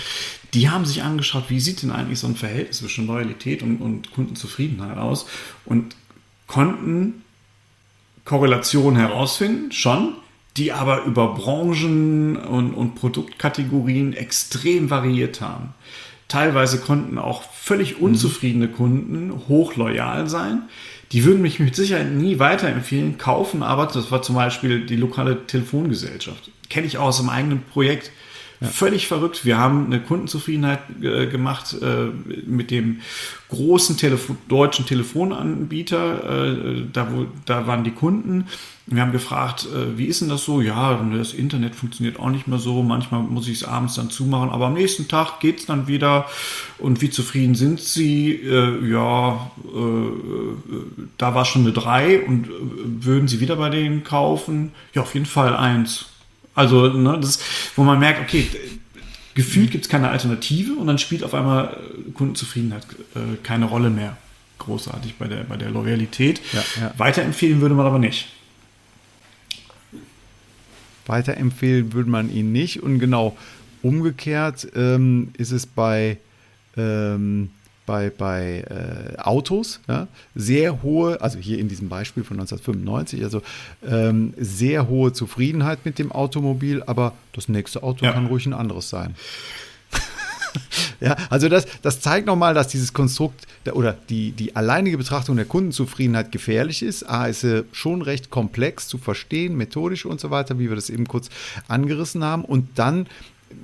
Die 0.55 0.69
haben 0.69 0.85
sich 0.85 1.03
angeschaut, 1.03 1.45
wie 1.49 1.61
sieht 1.61 1.83
denn 1.83 1.91
eigentlich 1.91 2.19
so 2.19 2.27
ein 2.27 2.37
Verhältnis 2.37 2.79
zwischen 2.79 3.07
Loyalität 3.07 3.63
und, 3.63 3.81
und 3.81 4.13
Kundenzufriedenheit 4.13 4.99
aus 4.99 5.27
und 5.65 5.95
konnten 6.47 7.23
Korrelation 8.25 8.97
herausfinden, 8.97 9.73
schon, 9.73 10.15
die 10.57 10.73
aber 10.73 11.05
über 11.05 11.35
Branchen 11.35 12.37
und, 12.37 12.75
und 12.75 12.95
Produktkategorien 12.95 14.13
extrem 14.13 14.91
variiert 14.91 15.41
haben. 15.41 15.75
Teilweise 16.29 16.79
konnten 16.79 17.19
auch 17.19 17.43
völlig 17.43 17.99
mhm. 17.99 18.07
unzufriedene 18.07 18.69
Kunden 18.69 19.33
hochloyal 19.49 20.29
sein. 20.29 20.63
Die 21.13 21.25
würden 21.25 21.43
mich 21.43 21.59
mit 21.59 21.75
Sicherheit 21.75 22.13
nie 22.13 22.39
weiterempfehlen, 22.39 23.19
kaufen, 23.19 23.65
aber 23.65 23.87
das 23.87 24.13
war 24.13 24.23
zum 24.23 24.37
Beispiel 24.37 24.87
die 24.87 24.97
lokale 24.97 25.47
Telefongesellschaft. 25.47 26.53
Kenne 26.69 26.87
ich 26.87 26.99
auch 26.99 27.07
aus 27.07 27.19
einem 27.19 27.31
eigenen 27.31 27.63
Projekt. 27.63 28.13
Völlig 28.63 29.07
verrückt. 29.07 29.47
Wir 29.47 29.57
haben 29.57 29.87
eine 29.87 30.01
Kundenzufriedenheit 30.01 30.81
äh, 31.01 31.27
gemacht 31.27 31.75
äh, 31.81 32.09
mit 32.47 32.71
dem 32.71 33.01
großen 33.49 33.97
Telefo 33.97 34.37
deutschen 34.49 34.85
Telefonanbieter. 34.85 36.47
Äh, 36.47 36.83
da, 36.93 37.09
wo, 37.11 37.27
da 37.47 37.67
waren 37.67 37.85
die 37.85 37.91
Kunden. 37.91 38.47
Wir 38.85 39.01
haben 39.01 39.13
gefragt, 39.13 39.67
äh, 39.75 39.97
wie 39.97 40.05
ist 40.05 40.21
denn 40.21 40.29
das 40.29 40.45
so? 40.45 40.61
Ja, 40.61 41.03
das 41.17 41.33
Internet 41.33 41.75
funktioniert 41.75 42.21
auch 42.21 42.29
nicht 42.29 42.49
mehr 42.49 42.59
so. 42.59 42.83
Manchmal 42.83 43.23
muss 43.23 43.49
ich 43.49 43.63
es 43.63 43.65
abends 43.65 43.95
dann 43.95 44.11
zumachen, 44.11 44.51
aber 44.51 44.67
am 44.67 44.75
nächsten 44.75 45.09
Tag 45.09 45.41
geht 45.41 45.61
es 45.61 45.67
dann 45.67 45.87
wieder. 45.87 46.27
Und 46.77 47.01
wie 47.01 47.09
zufrieden 47.09 47.55
sind 47.55 47.81
Sie? 47.81 48.33
Äh, 48.33 48.91
ja, 48.91 49.51
äh, 49.65 51.01
da 51.17 51.35
war 51.35 51.47
schon 51.47 51.63
eine 51.63 51.73
3 51.73 52.27
und 52.27 52.49
würden 52.85 53.27
Sie 53.27 53.41
wieder 53.41 53.57
bei 53.57 53.71
denen 53.71 54.05
kaufen? 54.05 54.73
Ja, 54.93 55.01
auf 55.01 55.15
jeden 55.15 55.27
Fall 55.27 55.57
eins. 55.57 56.10
Also, 56.55 56.89
ne, 56.89 57.19
das, 57.21 57.41
wo 57.77 57.85
man 57.85 57.99
merkt, 57.99 58.21
okay, 58.21 58.47
gefühlt 59.35 59.71
gibt 59.71 59.85
es 59.85 59.91
keine 59.91 60.11
Alternative 60.11 60.75
und 60.75 60.87
dann 60.87 60.99
spielt 60.99 61.25
auf 61.25 61.35
einmal 61.35 61.77
äh, 62.09 62.11
Kundenzufriedenheit 62.13 62.85
äh, 63.15 63.37
keine 63.43 63.67
Rolle 63.67 63.91
mehr. 63.91 64.17
Großartig 64.59 65.15
bei 65.15 65.27
der, 65.27 65.45
bei 65.45 65.57
der 65.57 65.71
Loyalität. 65.71 66.41
Ja, 66.53 66.65
ja. 66.81 66.95
Weiterempfehlen 66.99 67.61
würde 67.61 67.75
man 67.75 67.87
aber 67.87 67.99
nicht. 67.99 68.29
Weiterempfehlen 71.07 71.93
würde 71.93 72.11
man 72.11 72.31
ihn 72.31 72.53
nicht. 72.53 72.83
Und 72.83 72.99
genau 72.99 73.37
umgekehrt 73.83 74.69
ähm, 74.75 75.29
ist 75.39 75.51
es 75.51 75.67
bei 75.67 76.19
ähm, 76.77 77.51
bei, 77.91 78.09
bei 78.17 78.65
äh, 78.71 79.19
Autos 79.19 79.81
ja, 79.89 80.07
sehr 80.37 80.85
hohe, 80.85 81.21
also 81.21 81.41
hier 81.41 81.59
in 81.59 81.67
diesem 81.67 81.89
Beispiel 81.89 82.23
von 82.23 82.39
1995, 82.39 83.25
also 83.25 83.43
ähm, 83.85 84.33
sehr 84.37 84.87
hohe 84.87 85.13
Zufriedenheit 85.13 85.81
mit 85.85 85.99
dem 85.99 86.13
Automobil, 86.13 86.85
aber 86.87 87.15
das 87.33 87.49
nächste 87.49 87.83
Auto 87.83 88.05
ja. 88.05 88.13
kann 88.13 88.27
ruhig 88.27 88.47
ein 88.47 88.53
anderes 88.53 88.91
sein. 88.91 89.17
ja, 91.01 91.17
also 91.31 91.49
das, 91.49 91.67
das 91.83 92.01
zeigt 92.01 92.29
nochmal, 92.29 92.55
dass 92.55 92.69
dieses 92.69 92.93
Konstrukt 92.93 93.49
oder 93.73 93.97
die, 94.09 94.31
die 94.31 94.55
alleinige 94.55 94.97
Betrachtung 94.97 95.35
der 95.35 95.47
Kundenzufriedenheit 95.47 96.31
gefährlich 96.31 96.85
ist. 96.85 97.03
A, 97.11 97.27
ist 97.27 97.41
sie 97.41 97.65
schon 97.73 98.03
recht 98.03 98.31
komplex 98.31 98.87
zu 98.87 98.99
verstehen, 98.99 99.57
methodisch 99.57 100.07
und 100.07 100.21
so 100.21 100.31
weiter, 100.31 100.61
wie 100.61 100.69
wir 100.69 100.77
das 100.77 100.91
eben 100.91 101.09
kurz 101.09 101.29
angerissen 101.67 102.23
haben. 102.23 102.45
Und 102.45 102.79
dann 102.79 103.09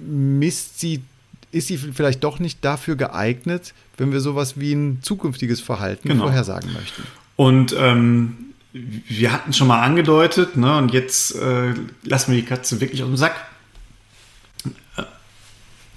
misst 0.04 0.80
sie 0.80 1.04
ist 1.53 1.69
sie 1.69 1.79
vielleicht 1.79 2.25
doch 2.25 2.38
nicht 2.38 2.65
dafür 2.65 2.97
geeignet, 2.97 3.75
wenn 3.97 4.12
wir 4.12 4.21
sowas 4.21 4.59
wie 4.59 4.73
ein 4.73 4.99
zukünftiges 5.03 5.61
Verhalten 5.61 6.09
genau. 6.09 6.25
vorhersagen 6.25 6.73
möchten. 6.73 7.03
Und 7.37 7.75
ähm, 7.79 8.37
wir 8.73 9.33
hatten 9.33 9.53
schon 9.53 9.69
mal 9.69 9.83
angedeutet, 9.83 10.57
ne, 10.57 10.76
und 10.76 10.93
jetzt 10.93 11.35
äh, 11.35 11.75
lassen 12.03 12.33
wir 12.33 12.41
die 12.41 12.47
Katze 12.47 12.81
wirklich 12.81 13.03
aus 13.03 13.09
dem 13.09 13.17
Sack. 13.17 13.35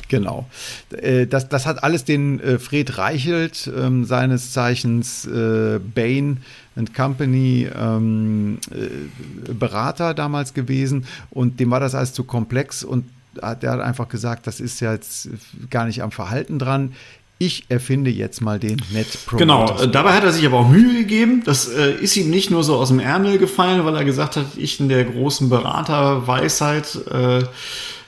Genau. 0.09 0.49
Äh, 0.91 1.27
das, 1.27 1.47
das 1.49 1.65
hat 1.65 1.83
alles 1.83 2.03
den 2.03 2.39
äh, 2.39 2.59
Fred 2.59 2.97
Reichelt, 2.97 3.71
ähm, 3.73 4.05
seines 4.05 4.51
Zeichens 4.51 5.25
äh, 5.25 5.79
Bain 5.79 6.37
and 6.75 6.93
Company 6.93 7.69
ähm, 7.73 8.57
äh, 8.71 9.53
Berater 9.53 10.13
damals 10.13 10.53
gewesen 10.53 11.05
und 11.29 11.59
dem 11.59 11.69
war 11.71 11.79
das 11.79 11.95
alles 11.95 12.13
zu 12.13 12.23
komplex 12.23 12.83
und 12.83 13.05
der 13.39 13.71
hat 13.71 13.79
einfach 13.79 14.09
gesagt, 14.09 14.47
das 14.47 14.59
ist 14.59 14.79
ja 14.79 14.93
jetzt 14.93 15.29
gar 15.69 15.85
nicht 15.85 16.03
am 16.03 16.11
Verhalten 16.11 16.59
dran 16.59 16.93
ich 17.39 17.63
erfinde 17.69 18.11
jetzt 18.11 18.41
mal 18.41 18.59
den 18.59 18.81
Net 18.91 19.07
Promoter. 19.25 19.75
Genau, 19.75 19.85
dabei 19.87 20.11
hat 20.11 20.25
er 20.25 20.33
sich 20.33 20.45
aber 20.45 20.59
auch 20.59 20.67
Mühe 20.67 20.93
gegeben. 20.93 21.41
Das 21.45 21.69
äh, 21.69 21.93
ist 21.93 22.15
ihm 22.17 22.29
nicht 22.29 22.51
nur 22.51 22.65
so 22.65 22.75
aus 22.75 22.89
dem 22.89 22.99
Ärmel 22.99 23.37
gefallen, 23.37 23.85
weil 23.85 23.95
er 23.95 24.03
gesagt 24.03 24.35
hat, 24.35 24.45
ich 24.57 24.79
in 24.81 24.89
der 24.89 25.05
großen 25.05 25.49
Beraterweisheit, 25.49 26.99
äh, 27.09 27.43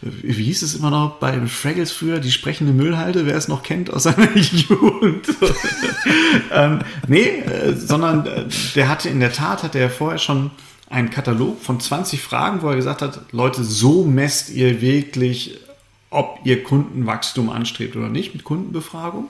wie 0.02 0.44
hieß 0.44 0.64
es 0.64 0.76
immer 0.76 0.92
noch 0.92 1.12
bei 1.20 1.32
den 1.32 1.48
Fraggles 1.48 1.94
früher, 1.94 2.20
die 2.20 2.32
sprechende 2.32 2.74
Müllhalde, 2.74 3.26
wer 3.26 3.38
es 3.38 3.48
noch 3.48 3.64
kennt 3.64 3.92
aus 3.92 4.04
seiner 4.04 4.28
Jugend. 4.36 5.30
ähm, 6.52 6.80
nee, 7.08 7.40
äh, 7.40 7.74
sondern 7.74 8.26
äh, 8.26 8.46
der 8.76 8.90
hatte 8.90 9.08
in 9.08 9.22
der 9.22 9.32
Tat, 9.32 9.64
hat 9.64 9.76
er 9.76 9.90
vorher 9.90 10.20
schon 10.20 10.52
einen 10.92 11.10
Katalog 11.10 11.62
von 11.62 11.80
20 11.80 12.22
Fragen, 12.22 12.62
wo 12.62 12.70
er 12.70 12.76
gesagt 12.76 13.02
hat, 13.02 13.32
Leute, 13.32 13.64
so 13.64 14.06
messt 14.06 14.50
ihr 14.50 14.82
wirklich 14.82 15.60
ob 16.12 16.42
ihr 16.44 16.62
Kundenwachstum 16.62 17.50
anstrebt 17.50 17.96
oder 17.96 18.10
nicht 18.10 18.36
mit 18.36 18.44
Kundenbefragung. 18.44 19.30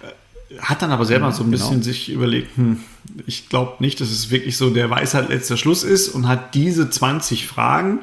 Äh, 0.00 0.58
hat 0.60 0.80
dann 0.80 0.92
aber 0.92 1.04
selber 1.04 1.30
so 1.32 1.42
ein 1.42 1.50
genau. 1.50 1.62
bisschen 1.62 1.82
sich 1.82 2.08
überlegt, 2.08 2.56
hm, 2.56 2.80
ich 3.26 3.48
glaube 3.48 3.74
nicht, 3.80 4.00
dass 4.00 4.10
es 4.10 4.30
wirklich 4.30 4.56
so 4.56 4.70
der 4.70 4.88
Weisheit 4.88 5.28
letzter 5.28 5.56
Schluss 5.56 5.82
ist 5.82 6.08
und 6.08 6.28
hat 6.28 6.54
diese 6.54 6.88
20 6.88 7.46
Fragen 7.46 7.98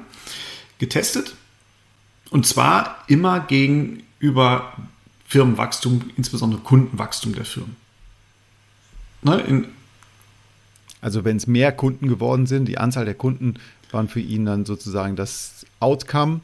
getestet. 0.79 1.35
Und 2.29 2.45
zwar 2.45 3.03
immer 3.07 3.39
gegenüber 3.39 4.73
Firmenwachstum, 5.25 6.11
insbesondere 6.17 6.61
Kundenwachstum 6.61 7.33
der 7.33 7.45
Firmen. 7.45 7.77
Ne, 9.21 9.69
also 11.03 11.25
wenn 11.25 11.37
es 11.37 11.47
mehr 11.47 11.71
Kunden 11.71 12.07
geworden 12.07 12.45
sind, 12.47 12.65
die 12.65 12.77
Anzahl 12.77 13.05
der 13.05 13.15
Kunden 13.15 13.55
waren 13.91 14.07
für 14.07 14.21
ihn 14.21 14.45
dann 14.45 14.65
sozusagen 14.65 15.15
das 15.15 15.65
Outcome 15.79 16.41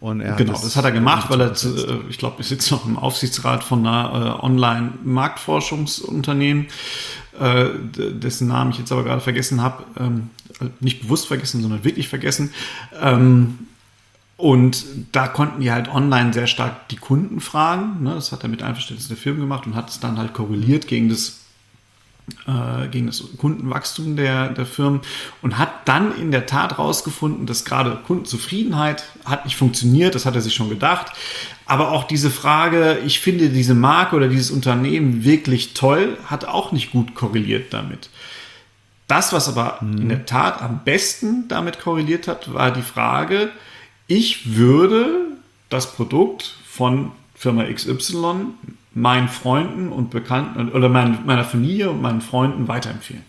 und 0.00 0.20
er 0.20 0.36
genau, 0.36 0.52
das, 0.52 0.62
das, 0.62 0.76
hat 0.76 0.86
er 0.86 0.92
gemacht, 0.92 1.28
weil 1.30 1.42
er, 1.42 1.52
äh, 1.52 2.00
ich 2.08 2.16
glaube, 2.18 2.40
ich 2.40 2.48
sitze 2.48 2.74
noch 2.74 2.86
im 2.86 2.98
Aufsichtsrat 2.98 3.62
von 3.62 3.86
einer 3.86 4.38
äh, 4.40 4.44
Online-Marktforschungsunternehmen, 4.44 6.66
äh, 7.38 7.66
dessen 7.94 8.48
Namen 8.48 8.70
ich 8.70 8.78
jetzt 8.78 8.90
aber 8.92 9.04
gerade 9.04 9.20
vergessen 9.20 9.60
habe. 9.62 9.84
Ähm, 9.98 10.30
nicht 10.80 11.02
bewusst 11.02 11.26
vergessen, 11.26 11.60
sondern 11.62 11.84
wirklich 11.84 12.08
vergessen. 12.08 12.52
Ähm, 13.00 13.66
und 14.36 14.84
da 15.12 15.28
konnten 15.28 15.60
die 15.60 15.70
halt 15.70 15.88
online 15.88 16.32
sehr 16.32 16.46
stark 16.46 16.88
die 16.88 16.96
Kunden 16.96 17.40
fragen. 17.40 18.02
Ne? 18.02 18.14
Das 18.14 18.32
hat 18.32 18.42
er 18.42 18.48
mit 18.48 18.62
Einverständnis 18.62 19.08
der 19.08 19.18
Firmen 19.18 19.42
gemacht 19.42 19.66
und 19.66 19.74
hat 19.74 19.90
es 19.90 20.00
dann 20.00 20.16
halt 20.16 20.32
korreliert 20.32 20.86
gegen 20.86 21.10
das 21.10 21.40
äh, 22.46 22.88
gegen 22.88 23.06
das 23.06 23.22
Kundenwachstum 23.38 24.16
der, 24.16 24.48
der 24.48 24.66
Firmen 24.66 25.00
und 25.42 25.58
hat 25.58 25.88
dann 25.88 26.16
in 26.16 26.30
der 26.30 26.46
Tat 26.46 26.72
herausgefunden, 26.72 27.46
dass 27.46 27.64
gerade 27.64 27.98
Kundenzufriedenheit 28.06 29.04
hat 29.24 29.44
nicht 29.44 29.56
funktioniert, 29.56 30.14
das 30.14 30.26
hat 30.26 30.34
er 30.34 30.40
sich 30.40 30.54
schon 30.54 30.68
gedacht. 30.68 31.12
Aber 31.66 31.92
auch 31.92 32.04
diese 32.04 32.30
Frage, 32.30 32.98
ich 33.04 33.20
finde 33.20 33.50
diese 33.50 33.74
Marke 33.74 34.16
oder 34.16 34.28
dieses 34.28 34.50
Unternehmen 34.50 35.24
wirklich 35.24 35.74
toll, 35.74 36.18
hat 36.26 36.44
auch 36.44 36.72
nicht 36.72 36.90
gut 36.90 37.14
korreliert 37.14 37.72
damit. 37.72 38.10
Das, 39.06 39.32
was 39.32 39.48
aber 39.48 39.78
in 39.80 40.08
der 40.08 40.24
Tat 40.24 40.62
am 40.62 40.84
besten 40.84 41.48
damit 41.48 41.80
korreliert 41.80 42.28
hat, 42.28 42.54
war 42.54 42.70
die 42.70 42.82
Frage, 42.82 43.50
ich 44.06 44.56
würde 44.56 45.06
das 45.68 45.92
Produkt 45.92 46.54
von 46.66 47.12
Firma 47.34 47.64
XY 47.64 48.46
meinen 49.00 49.28
Freunden 49.28 49.90
und 49.90 50.10
Bekannten 50.10 50.70
oder 50.70 50.88
mein, 50.88 51.24
meiner 51.26 51.44
Familie 51.44 51.90
und 51.90 52.02
meinen 52.02 52.20
Freunden 52.20 52.68
weiterempfehlen. 52.68 53.24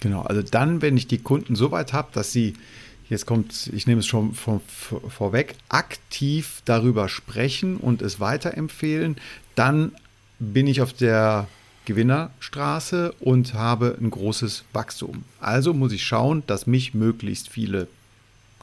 Genau, 0.00 0.22
also 0.22 0.42
dann, 0.42 0.82
wenn 0.82 0.96
ich 0.96 1.06
die 1.06 1.18
Kunden 1.18 1.54
so 1.56 1.70
weit 1.70 1.92
habe, 1.92 2.08
dass 2.12 2.32
sie, 2.32 2.54
jetzt 3.08 3.26
kommt, 3.26 3.70
ich 3.72 3.86
nehme 3.86 4.00
es 4.00 4.06
schon 4.06 4.34
vor, 4.34 4.60
vor, 4.66 5.02
vorweg, 5.10 5.54
aktiv 5.68 6.62
darüber 6.64 7.08
sprechen 7.08 7.76
und 7.76 8.02
es 8.02 8.18
weiterempfehlen, 8.18 9.16
dann 9.54 9.92
bin 10.38 10.66
ich 10.66 10.80
auf 10.80 10.94
der 10.94 11.48
Gewinnerstraße 11.84 13.12
und 13.20 13.54
habe 13.54 13.96
ein 14.00 14.10
großes 14.10 14.64
Wachstum. 14.72 15.24
Also 15.38 15.74
muss 15.74 15.92
ich 15.92 16.04
schauen, 16.04 16.42
dass 16.46 16.66
mich 16.66 16.94
möglichst 16.94 17.50
viele 17.50 17.88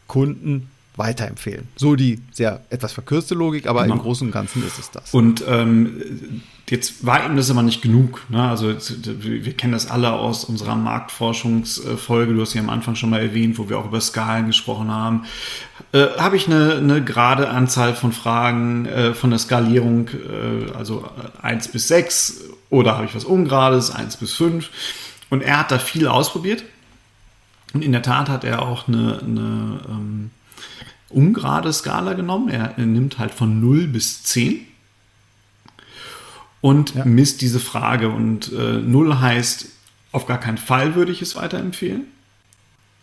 Kunden 0.08 0.70
weiterempfehlen. 0.98 1.68
So 1.76 1.96
die 1.96 2.20
sehr 2.32 2.62
etwas 2.70 2.92
verkürzte 2.92 3.36
Logik, 3.36 3.68
aber 3.68 3.84
genau. 3.84 3.96
im 3.96 4.02
Großen 4.02 4.28
und 4.28 4.34
Ganzen 4.34 4.66
ist 4.66 4.80
es 4.80 4.92
das. 4.92 5.14
Und 5.14 5.44
ähm, 5.48 6.42
jetzt 6.70 7.06
war 7.06 7.26
ihm 7.26 7.38
das 7.38 7.50
aber 7.52 7.62
nicht 7.62 7.82
genug. 7.82 8.26
Ne? 8.30 8.42
Also 8.42 8.76
wir 8.76 9.54
kennen 9.54 9.74
das 9.74 9.90
alle 9.90 10.12
aus 10.14 10.44
unserer 10.44 10.76
Marktforschungsfolge. 10.76 12.34
Du 12.34 12.42
hast 12.42 12.52
sie 12.52 12.60
am 12.60 12.70
Anfang 12.70 12.96
schon 12.96 13.12
mal 13.12 13.22
erwähnt, 13.22 13.58
wo 13.58 13.70
wir 13.70 13.78
auch 13.78 13.86
über 13.86 14.02
Skalen 14.02 14.48
gesprochen 14.48 14.92
haben. 14.92 15.26
Äh, 15.92 16.08
Habe 16.18 16.36
ich 16.36 16.48
eine, 16.48 16.76
eine 16.76 17.04
gerade 17.04 17.50
Anzahl 17.50 17.94
von 17.94 18.12
Fragen 18.12 18.86
äh, 18.88 19.14
von 19.14 19.30
der 19.30 19.40
Skalierung, 19.40 20.10
äh, 20.10 20.72
also 20.76 21.08
1 21.42 21.70
bis 21.70 21.88
6 21.88 22.42
oder 22.70 22.96
habe 22.96 23.06
ich 23.06 23.16
was 23.16 23.24
Ungerades, 23.24 23.92
1 23.92 24.18
bis 24.18 24.34
5. 24.34 24.70
Und 25.30 25.42
er 25.42 25.60
hat 25.60 25.72
da 25.72 25.80
viel 25.80 26.08
ausprobiert. 26.08 26.64
Und 27.74 27.84
in 27.84 27.92
der 27.92 28.02
Tat 28.02 28.30
hat 28.30 28.44
er 28.44 28.62
auch 28.62 28.88
eine, 28.88 29.20
eine 29.20 29.80
ähm, 29.90 30.32
ungerade 31.10 31.72
Skala 31.72 32.14
genommen. 32.14 32.50
Er, 32.50 32.74
nimmt 32.78 33.20
halt 33.20 33.34
von 33.34 33.62
0 33.62 33.88
bis 33.88 34.24
10 34.24 34.62
und 36.62 36.96
ja. 36.96 37.06
misst 37.06 37.42
diese 37.42 37.60
Frage. 37.60 38.10
Und 38.10 38.52
äh, 38.52 38.80
0 38.80 39.20
heißt, 39.20 39.68
auf 40.12 40.26
gar 40.26 40.40
keinen 40.40 40.58
Fall 40.58 40.96
würde 40.96 41.12
ich 41.12 41.22
es 41.22 41.36
weiterempfehlen. 41.36 42.06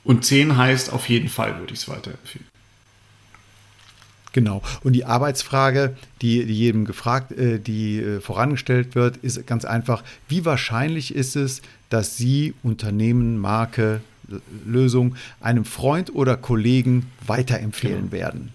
Und 0.04 0.24
10 0.24 0.56
heißt, 0.56 0.92
auf 0.92 1.08
jeden 1.08 1.28
Fall 1.28 1.58
würde 1.58 1.72
ich 1.72 1.80
es 1.80 1.88
weiterempfehlen. 1.88 2.46
Genau. 4.32 4.62
Und 4.82 4.94
die 4.94 5.04
Arbeitsfrage, 5.04 5.96
die, 6.20 6.44
die 6.44 6.54
jedem 6.54 6.84
gefragt, 6.84 7.30
äh, 7.32 7.60
die 7.60 8.00
äh, 8.00 8.20
vorangestellt 8.20 8.96
wird, 8.96 9.16
ist 9.18 9.46
ganz 9.46 9.64
einfach: 9.64 10.02
Wie 10.28 10.44
wahrscheinlich 10.44 11.14
ist 11.14 11.36
es, 11.36 11.62
dass 11.88 12.16
Sie 12.16 12.52
Unternehmen, 12.64 13.38
Marke, 13.38 14.00
Lösung 14.66 15.16
einem 15.40 15.64
Freund 15.64 16.14
oder 16.14 16.36
Kollegen 16.36 17.10
weiterempfehlen 17.26 18.10
genau. 18.10 18.12
werden. 18.12 18.50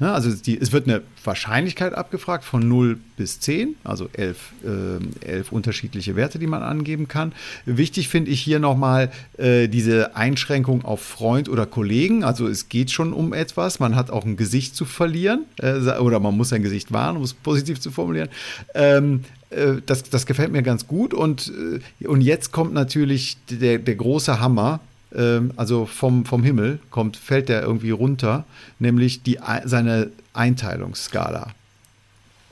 Ja, 0.00 0.14
also 0.14 0.30
die, 0.30 0.58
es 0.58 0.72
wird 0.72 0.88
eine 0.88 1.02
Wahrscheinlichkeit 1.24 1.94
abgefragt 1.94 2.44
von 2.44 2.66
0 2.66 2.98
bis 3.16 3.40
10, 3.40 3.76
also 3.84 4.08
elf, 4.12 4.52
äh, 4.64 5.26
elf 5.26 5.52
unterschiedliche 5.52 6.16
Werte, 6.16 6.38
die 6.38 6.46
man 6.46 6.62
angeben 6.62 7.08
kann. 7.08 7.32
Wichtig 7.66 8.08
finde 8.08 8.30
ich 8.30 8.40
hier 8.40 8.58
nochmal 8.58 9.12
äh, 9.38 9.68
diese 9.68 10.16
Einschränkung 10.16 10.84
auf 10.84 11.02
Freund 11.02 11.48
oder 11.48 11.66
Kollegen. 11.66 12.24
Also 12.24 12.48
es 12.48 12.68
geht 12.68 12.90
schon 12.90 13.12
um 13.12 13.32
etwas, 13.32 13.78
man 13.78 13.94
hat 13.94 14.10
auch 14.10 14.24
ein 14.24 14.36
Gesicht 14.36 14.74
zu 14.74 14.84
verlieren 14.84 15.44
äh, 15.58 15.78
oder 15.98 16.18
man 16.18 16.36
muss 16.36 16.48
sein 16.48 16.62
Gesicht 16.62 16.92
wahren, 16.92 17.16
um 17.16 17.22
es 17.22 17.34
positiv 17.34 17.78
zu 17.78 17.90
formulieren. 17.90 18.28
Ähm, 18.74 19.20
äh, 19.52 19.82
das, 19.86 20.02
das 20.04 20.26
gefällt 20.26 20.52
mir 20.52 20.62
ganz 20.62 20.86
gut. 20.86 21.14
Und, 21.14 21.52
äh, 22.00 22.06
und 22.06 22.20
jetzt 22.20 22.52
kommt 22.52 22.72
natürlich 22.72 23.36
der, 23.50 23.78
der 23.78 23.94
große 23.94 24.40
Hammer. 24.40 24.80
Ähm, 25.14 25.52
also 25.56 25.86
vom, 25.86 26.24
vom 26.24 26.42
Himmel 26.42 26.78
kommt, 26.90 27.16
fällt 27.16 27.48
der 27.48 27.62
irgendwie 27.62 27.90
runter, 27.90 28.44
nämlich 28.78 29.22
die, 29.22 29.38
seine 29.64 30.10
Einteilungsskala. 30.32 31.48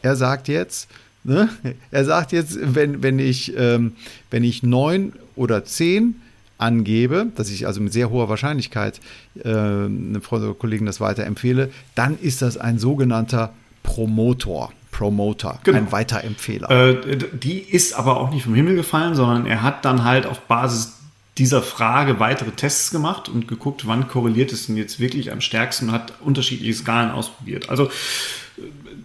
Er 0.03 0.17
sagt 0.17 0.49
jetzt, 0.49 0.89
ne? 1.25 1.49
er 1.91 2.05
sagt 2.05 2.33
jetzt, 2.33 2.59
wenn, 2.61 3.03
wenn 3.03 3.19
ich, 3.19 3.57
ähm, 3.57 3.93
wenn 4.31 4.45
ich 4.45 4.63
neun 4.63 5.13
oder 5.37 5.65
zehn 5.65 6.17
angebe, 6.59 7.27
dass 7.35 7.51
ich 7.51 7.67
also 7.67 7.81
mit 7.81 7.93
sehr 7.93 8.11
hoher 8.11 8.29
Wahrscheinlichkeit 8.29 9.01
äh, 9.43 9.49
einem 9.49 10.21
Freund 10.23 10.45
oder 10.45 10.55
Kollegen 10.55 10.87
das 10.87 11.01
weiterempfehle, 11.01 11.71
dann 11.95 12.19
ist 12.19 12.43
das 12.43 12.59
ein 12.59 12.79
sogenannter 12.79 13.53
Promotor. 13.83 14.73
Promoter, 14.91 15.61
genau. 15.65 15.79
ein 15.79 15.93
Weiterempfehler. 15.93 16.69
Äh, 16.71 17.17
die 17.33 17.59
ist 17.59 17.95
aber 17.95 18.19
auch 18.19 18.31
nicht 18.31 18.45
vom 18.45 18.55
Himmel 18.55 18.75
gefallen, 18.75 19.15
sondern 19.15 19.47
er 19.47 19.63
hat 19.63 19.85
dann 19.85 20.05
halt 20.05 20.27
auf 20.27 20.41
Basis 20.41 21.00
dieser 21.41 21.63
Frage 21.63 22.21
weitere 22.21 22.51
Tests 22.51 22.91
gemacht 22.91 23.29
und 23.31 23.49
geguckt, 23.49 23.87
wann 23.87 24.09
korreliert 24.09 24.53
es 24.53 24.67
denn 24.67 24.77
jetzt 24.77 25.01
wirklich 25.01 25.33
am 25.33 25.41
stärksten 25.41 25.89
und 25.89 25.95
hat 25.95 26.13
unterschiedliche 26.21 26.75
Skalen 26.75 27.11
ausprobiert. 27.11 27.71
Also 27.71 27.91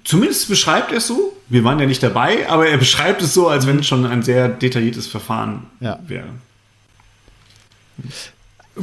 zumindest 0.03 0.49
beschreibt 0.49 0.91
er 0.91 0.97
es 0.97 1.07
so. 1.07 1.35
Wir 1.47 1.63
waren 1.63 1.79
ja 1.79 1.85
nicht 1.85 2.03
dabei, 2.03 2.49
aber 2.49 2.67
er 2.67 2.77
beschreibt 2.77 3.21
es 3.21 3.33
so, 3.33 3.47
als 3.47 3.65
wenn 3.67 3.79
es 3.79 3.87
schon 3.87 4.05
ein 4.05 4.21
sehr 4.21 4.49
detailliertes 4.49 5.07
Verfahren 5.07 5.67
ja. 5.79 5.97
wäre. 6.05 6.27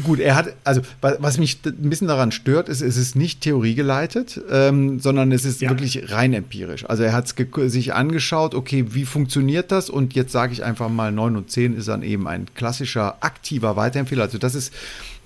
Gut, 0.05 0.21
er 0.21 0.37
hat, 0.37 0.55
also 0.65 0.81
was 1.01 1.37
mich 1.37 1.59
ein 1.67 1.91
bisschen 1.91 2.09
daran 2.09 2.33
stört, 2.33 2.71
ist, 2.71 2.81
es 2.81 2.97
ist 2.97 3.15
nicht 3.15 3.43
theoriegeleitet, 3.43 4.41
ähm, 4.51 5.01
sondern 5.01 5.31
es 5.33 5.45
ist 5.45 5.61
ja. 5.61 5.69
wirklich 5.69 6.11
rein 6.11 6.33
empirisch. 6.33 6.89
Also 6.89 7.03
er 7.03 7.13
hat 7.13 7.29
sich 7.29 7.93
angeschaut, 7.93 8.55
okay, 8.55 8.87
wie 8.91 9.05
funktioniert 9.05 9.71
das? 9.71 9.91
Und 9.91 10.15
jetzt 10.15 10.33
sage 10.33 10.55
ich 10.55 10.65
einfach 10.65 10.89
mal, 10.89 11.13
9 11.13 11.37
und 11.37 11.51
10 11.51 11.77
ist 11.77 11.89
dann 11.89 12.03
eben 12.03 12.27
ein 12.27 12.47
klassischer 12.55 13.19
aktiver 13.21 13.77
Weiterempfehler. 13.77 14.23
Also 14.23 14.39
das 14.39 14.55
ist 14.55 14.73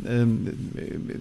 ähm, 0.04 0.48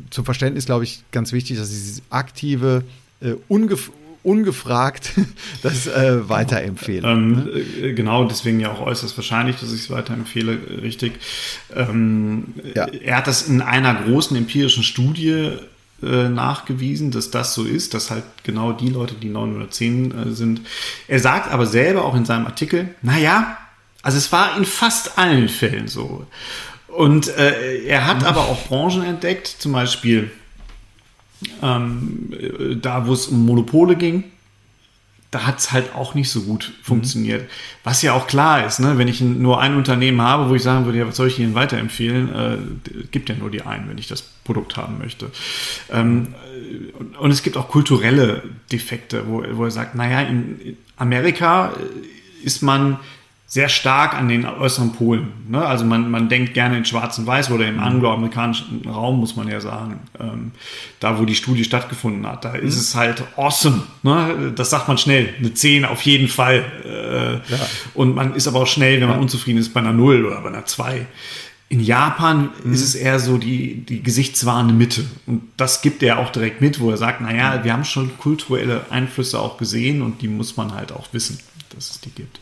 zum 0.10 0.26
Verständnis, 0.26 0.66
glaube 0.66 0.84
ich, 0.84 1.04
ganz 1.12 1.32
wichtig, 1.32 1.60
dass 1.60 1.70
dieses 1.70 2.02
aktive, 2.10 2.84
äh, 3.22 3.34
ungef 3.48 3.92
ungefragt 4.26 5.12
das 5.64 5.88
äh, 5.88 6.28
weiterempfehle. 6.28 7.08
Ähm, 7.08 7.32
ne? 7.32 7.52
Äh, 7.82 7.94
genau, 7.94 8.26
deswegen 8.26 8.60
ja 8.60 8.72
auch 8.72 8.82
äußerst 8.82 9.16
wahrscheinlich, 9.18 9.58
dass 9.58 9.72
ich 9.72 9.82
es 9.82 9.90
weiterempfehle, 9.90 10.54
äh, 10.54 10.80
richtig. 10.82 11.14
Ähm, 11.74 12.56
ja. 12.74 12.88
Er 12.88 13.18
hat 13.18 13.28
das 13.28 13.48
in 13.48 13.62
einer 13.62 13.94
großen 13.94 14.36
empirischen 14.36 14.84
Studie 14.84 15.52
äh, 16.04 16.30
nachgewiesen, 16.30 17.12
dass 17.12 17.32
das 17.32 17.54
so 17.54 17.64
ist, 17.64 17.94
dass 17.94 18.12
halt 18.12 18.24
genau 18.44 18.74
die 18.74 18.90
Leute, 18.90 19.16
die 19.16 19.30
9 19.30 19.56
oder 19.56 19.70
10 19.70 20.12
äh, 20.12 20.32
sind. 20.32 20.62
Er 21.08 21.20
sagt 21.20 21.52
aber 21.52 21.66
selber 21.66 22.04
auch 22.04 22.16
in 22.16 22.26
seinem 22.26 22.46
Artikel, 22.46 22.90
naja, 23.02 23.58
also 24.02 24.18
es 24.18 24.32
war 24.32 24.58
in 24.58 24.66
fast 24.66 25.18
allen 25.18 25.50
Fällen 25.50 25.88
so. 25.88 26.28
Und 26.88 27.28
äh, 27.28 27.84
er 27.86 28.06
hat 28.08 28.22
mhm. 28.22 28.26
aber 28.26 28.42
auch 28.42 28.68
Branchen 28.68 29.04
entdeckt, 29.04 29.48
zum 29.48 29.72
Beispiel 29.72 30.32
ähm, 31.62 32.34
da, 32.82 33.08
wo 33.08 33.14
es 33.14 33.28
um 33.28 33.46
Monopole 33.46 33.96
ging, 33.96 34.24
da 35.36 35.46
hat 35.46 35.60
es 35.60 35.74
halt 35.74 35.94
auch 35.96 36.16
nicht 36.16 36.30
so 36.30 36.44
gut 36.44 36.72
funktioniert. 36.82 37.42
Mhm. 37.42 37.48
Was 37.84 38.02
ja 38.02 38.14
auch 38.14 38.26
klar 38.26 38.66
ist, 38.66 38.80
ne? 38.80 38.98
wenn 38.98 39.10
ich 39.10 39.20
nur 39.20 39.60
ein 39.60 39.76
Unternehmen 39.76 40.22
habe, 40.22 40.50
wo 40.50 40.56
ich 40.56 40.64
sagen 40.64 40.86
würde, 40.86 41.00
ja, 41.00 41.08
was 41.08 41.18
soll 41.18 41.28
ich 41.28 41.40
Ihnen 41.40 41.56
weiterempfehlen, 41.56 42.34
äh, 42.34 42.58
gibt 43.12 43.28
ja 43.28 43.36
nur 43.36 43.52
die 43.52 43.64
einen, 43.64 43.90
wenn 43.90 43.98
ich 43.98 44.08
das 44.08 44.22
Produkt 44.22 44.78
haben 44.78 44.98
möchte. 44.98 45.32
Ähm, 45.92 46.36
und 47.20 47.32
es 47.32 47.44
gibt 47.44 47.58
auch 47.58 47.68
kulturelle 47.68 48.44
Defekte, 48.72 49.26
wo, 49.28 49.44
wo 49.52 49.66
er 49.66 49.72
sagt, 49.72 49.96
naja, 49.96 50.22
in 50.22 50.78
Amerika 50.96 51.74
ist 52.42 52.62
man 52.62 52.98
sehr 53.48 53.70
stark 53.70 54.16
an 54.16 54.28
den 54.28 54.46
äußeren 54.46 54.94
Polen. 54.94 55.32
Ne? 55.48 55.64
Also 55.64 55.86
man, 55.86 56.10
man 56.10 56.30
denkt 56.30 56.56
gerne 56.56 56.78
in 56.78 56.86
Schwarz 56.86 57.20
und 57.20 57.28
Weiß 57.28 57.52
oder 57.52 57.68
im 57.68 57.76
mhm. 57.76 57.84
angloamerikanischen 57.84 58.82
Raum, 58.88 59.20
muss 59.20 59.36
man 59.36 59.48
ja 59.48 59.62
sagen. 59.62 60.00
Ähm, 60.20 60.52
da, 61.00 61.20
wo 61.20 61.26
die 61.26 61.36
Studie 61.36 61.64
stattgefunden 61.64 62.26
hat, 62.26 62.44
da 62.44 62.54
mhm. 62.54 62.68
ist 62.68 62.76
es 62.76 62.96
halt 62.96 63.24
awesome. 63.38 63.84
Ne? 64.02 64.52
Das 64.56 64.72
sagt 64.72 64.88
man 64.88 64.98
schnell. 64.98 65.34
Eine 65.38 65.54
10 65.54 65.86
auf 65.86 66.02
jeden 66.02 66.28
Fall. 66.28 66.66
Äh, 66.84 67.34
ja. 67.52 67.68
Und 67.94 68.16
man 68.16 68.34
ist 68.34 68.48
aber 68.48 68.62
auch 68.62 68.68
schnell, 68.68 69.00
wenn 69.00 69.08
man 69.08 69.18
ja. 69.18 69.22
unzufrieden 69.22 69.60
ist, 69.60 69.74
bei 69.74 69.80
einer 69.80 69.94
0 69.94 70.26
oder 70.26 70.42
bei 70.42 70.50
einer 70.50 70.66
2. 70.66 71.06
In 71.70 71.82
Japan 71.82 72.50
mhm. 72.64 72.74
ist 72.74 72.82
es 72.82 72.96
eher 72.96 73.20
so 73.20 73.38
die, 73.38 73.86
die 73.86 74.02
gesichtswahrende 74.02 74.74
Mitte. 74.74 75.06
Und 75.28 75.44
das 75.56 75.84
gibt 75.84 76.02
er 76.02 76.18
auch 76.18 76.32
direkt 76.32 76.62
mit, 76.62 76.80
wo 76.80 76.90
er 76.90 76.98
sagt, 76.98 77.22
naja, 77.22 77.64
wir 77.64 77.74
haben 77.74 77.86
schon 77.86 78.18
kulturelle 78.18 78.88
Einflüsse 78.90 79.40
auch 79.40 79.58
gesehen 79.58 80.02
und 80.02 80.24
die 80.24 80.28
muss 80.28 80.58
man 80.58 80.74
halt 80.74 80.92
auch 80.92 81.08
wissen, 81.12 81.40
dass 81.70 81.92
es 81.92 82.02
die 82.02 82.10
gibt. 82.10 82.40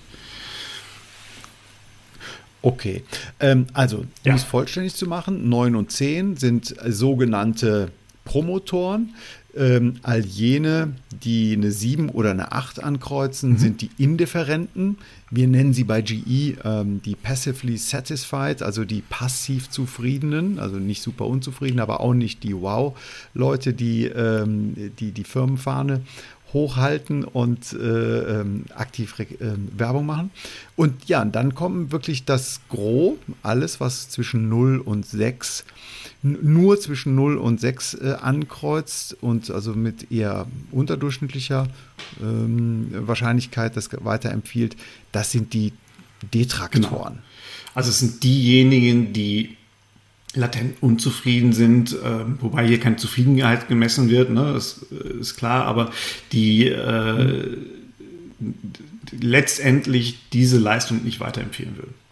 Okay, 2.64 3.04
ähm, 3.42 3.68
also 3.74 3.98
um 3.98 4.08
ja. 4.24 4.36
es 4.36 4.44
vollständig 4.44 4.96
zu 4.96 5.06
machen, 5.06 5.50
9 5.50 5.76
und 5.76 5.92
10 5.92 6.38
sind 6.38 6.74
sogenannte 6.88 7.92
Promotoren. 8.24 9.14
Ähm, 9.56 9.98
all 10.02 10.26
jene, 10.26 10.94
die 11.12 11.54
eine 11.54 11.72
7 11.72 12.10
oder 12.10 12.32
eine 12.32 12.54
8 12.54 12.82
ankreuzen, 12.82 13.52
mhm. 13.52 13.58
sind 13.58 13.82
die 13.82 13.92
Indifferenten. 13.98 14.98
Wir 15.30 15.48
nennen 15.48 15.74
sie 15.74 15.84
bei 15.84 16.02
GE 16.02 16.56
ähm, 16.64 17.02
die 17.04 17.16
Passively 17.16 17.78
Satisfied, 17.78 18.64
also 18.64 18.86
die 18.86 19.02
passiv 19.02 19.70
Zufriedenen, 19.70 20.58
also 20.58 20.78
nicht 20.78 21.04
super 21.04 21.28
unzufrieden, 21.28 21.82
aber 21.82 22.00
auch 22.00 22.14
nicht 22.14 22.44
die 22.44 22.56
Wow-Leute, 22.56 23.74
die, 23.74 24.06
ähm, 24.06 24.92
die 25.00 25.12
die 25.12 25.24
Firmenfahne 25.24 26.02
hochhalten 26.54 27.24
und 27.24 27.74
äh, 27.74 28.42
ähm, 28.42 28.66
aktiv 28.76 29.20
äh, 29.20 29.26
Werbung 29.76 30.06
machen. 30.06 30.32
Und 30.76 31.06
ja, 31.06 31.26
dann 31.26 31.56
kommt 31.56 31.92
wirklich 31.92 32.26
das 32.26 32.62
Gros, 32.70 33.18
alles, 33.42 33.80
was 33.80 34.10
zwischen 34.10 34.50
0 34.50 34.80
und 34.80 35.06
6, 35.06 35.66
nur 36.22 36.80
zwischen 36.80 37.16
0 37.16 37.38
und 37.38 37.60
6 37.60 37.96
äh, 37.96 38.16
ankreuzt 38.22 39.18
und 39.22 39.52
also 39.52 39.74
mit 39.74 40.12
eher 40.12 40.48
unterdurchschnittlicher 40.72 41.68
ähm, 42.22 42.90
Wahrscheinlichkeit 42.92 43.76
das 43.76 43.90
weiterempfiehlt, 43.92 44.76
das 45.12 45.32
sind 45.32 45.54
die 45.54 45.74
Detraktoren. 46.34 47.14
Genau. 47.14 47.24
Also 47.74 47.90
es 47.90 48.00
sind 48.00 48.24
diejenigen, 48.24 49.14
die 49.14 49.58
latent 50.36 50.82
unzufrieden 50.82 51.54
sind, 51.54 51.94
äh, 51.94 52.42
wobei 52.42 52.68
hier 52.68 52.80
keine 52.80 52.96
Zufriedenheit 52.96 53.68
gemessen 53.68 54.10
wird, 54.10 54.30
ne, 54.32 54.54
das 54.54 54.86
äh, 54.92 55.20
ist 55.20 55.36
klar, 55.36 55.66
aber 55.66 55.92
die 56.32 56.68
äh, 56.68 57.58
letztendlich 59.12 60.30
diese 60.32 60.58
Leistung 60.58 61.04
nicht 61.04 61.20
weiterempfehlen 61.20 61.78
würden. 61.78 62.03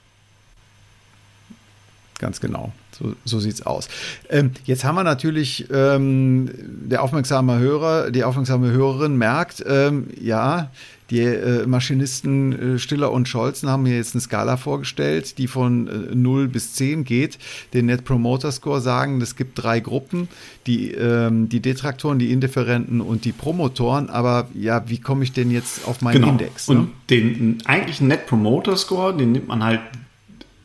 Ganz 2.21 2.39
genau. 2.39 2.71
So, 2.91 3.15
so 3.25 3.39
sieht 3.39 3.55
es 3.55 3.65
aus. 3.65 3.89
Ähm, 4.29 4.51
jetzt 4.65 4.83
haben 4.83 4.93
wir 4.93 5.03
natürlich, 5.03 5.65
ähm, 5.73 6.51
der 6.53 7.01
aufmerksame 7.01 7.57
Hörer, 7.57 8.11
die 8.11 8.23
aufmerksame 8.23 8.69
Hörerin 8.69 9.17
merkt, 9.17 9.63
ähm, 9.67 10.07
ja, 10.21 10.69
die 11.09 11.19
äh, 11.21 11.65
Maschinisten 11.65 12.75
äh, 12.75 12.79
Stiller 12.79 13.11
und 13.11 13.27
Scholzen 13.27 13.69
haben 13.69 13.81
mir 13.83 13.95
jetzt 13.95 14.13
eine 14.13 14.21
Skala 14.21 14.55
vorgestellt, 14.55 15.39
die 15.39 15.47
von 15.47 15.87
äh, 15.87 16.15
0 16.15 16.47
bis 16.47 16.75
10 16.75 17.03
geht. 17.03 17.39
Den 17.73 17.87
Net 17.87 18.05
Promoter 18.05 18.51
Score 18.51 18.81
sagen, 18.81 19.19
es 19.19 19.35
gibt 19.35 19.61
drei 19.61 19.79
Gruppen, 19.79 20.27
die, 20.67 20.91
ähm, 20.91 21.49
die 21.49 21.59
Detraktoren, 21.59 22.19
die 22.19 22.31
Indifferenten 22.31 23.01
und 23.01 23.25
die 23.25 23.31
Promotoren. 23.31 24.11
Aber 24.11 24.47
ja, 24.53 24.83
wie 24.87 24.99
komme 24.99 25.23
ich 25.23 25.33
denn 25.33 25.49
jetzt 25.49 25.87
auf 25.87 26.01
meinen 26.01 26.21
genau. 26.21 26.29
Index? 26.29 26.67
Ne? 26.67 26.75
Und 26.75 26.91
den 27.09 27.57
eigentlichen 27.65 28.07
Net 28.07 28.27
Promoter 28.27 28.77
Score, 28.77 29.17
den 29.17 29.31
nimmt 29.31 29.47
man 29.47 29.63
halt, 29.63 29.81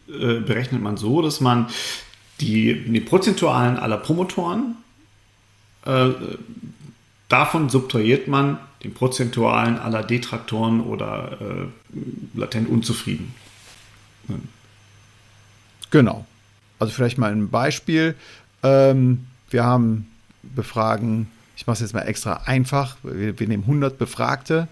äh, 0.09 0.41
berechnet 0.41 0.83
man 0.83 0.97
so, 0.97 1.23
dass 1.23 1.41
man 1.41 1.67
die, 2.41 2.85
die 2.85 3.01
prozentualen 3.01 3.77
aller 3.77 3.97
Promotoren 3.97 4.77
äh, 5.87 6.11
davon 7.29 7.69
subtrahiert 7.69 8.29
man 8.29 8.59
den 8.85 8.93
prozentualen 8.93 9.79
aller 9.79 10.03
Detraktoren 10.03 10.81
oder 10.81 11.39
äh, 11.41 12.39
latent 12.39 12.69
unzufrieden. 12.69 13.35
Genau. 15.91 16.27
Also 16.79 16.93
vielleicht 16.93 17.19
mal 17.19 17.33
ein 17.33 17.49
Beispiel. 17.49 18.15
Ähm, 18.63 19.27
wir 19.51 19.65
haben 19.65 20.09
befragen, 20.43 21.29
ich 21.57 21.67
mache 21.67 21.75
es 21.75 21.81
jetzt 21.81 21.95
mal 21.95 22.03
extra 22.03 22.43
einfach, 22.45 22.97
wir, 23.03 23.39
wir 23.39 23.49
nehmen 23.49 23.63
100 23.63 23.99
Befragte 23.99 24.69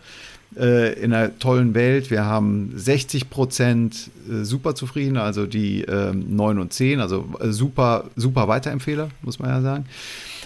äh, 0.56 0.92
in 1.00 1.12
einer 1.12 1.38
tollen 1.38 1.74
Welt. 1.74 2.10
Wir 2.10 2.24
haben 2.24 2.72
60 2.74 3.30
Prozent 3.30 4.10
äh, 4.28 4.44
super 4.44 4.74
zufrieden, 4.74 5.16
also 5.16 5.46
die 5.46 5.82
ähm, 5.82 6.36
9 6.36 6.58
und 6.58 6.72
10, 6.72 7.00
also 7.00 7.26
äh, 7.40 7.50
super, 7.50 8.10
super 8.16 8.48
Weiterempfehler, 8.48 9.08
muss 9.22 9.38
man 9.38 9.50
ja 9.50 9.60
sagen. 9.60 9.86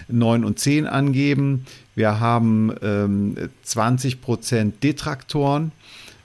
9 0.08 0.44
und 0.44 0.58
10 0.58 0.86
angeben. 0.86 1.66
Wir 1.94 2.20
haben 2.20 2.72
ähm, 2.82 3.36
20 3.62 4.20
Prozent 4.20 4.82
Detraktoren 4.82 5.72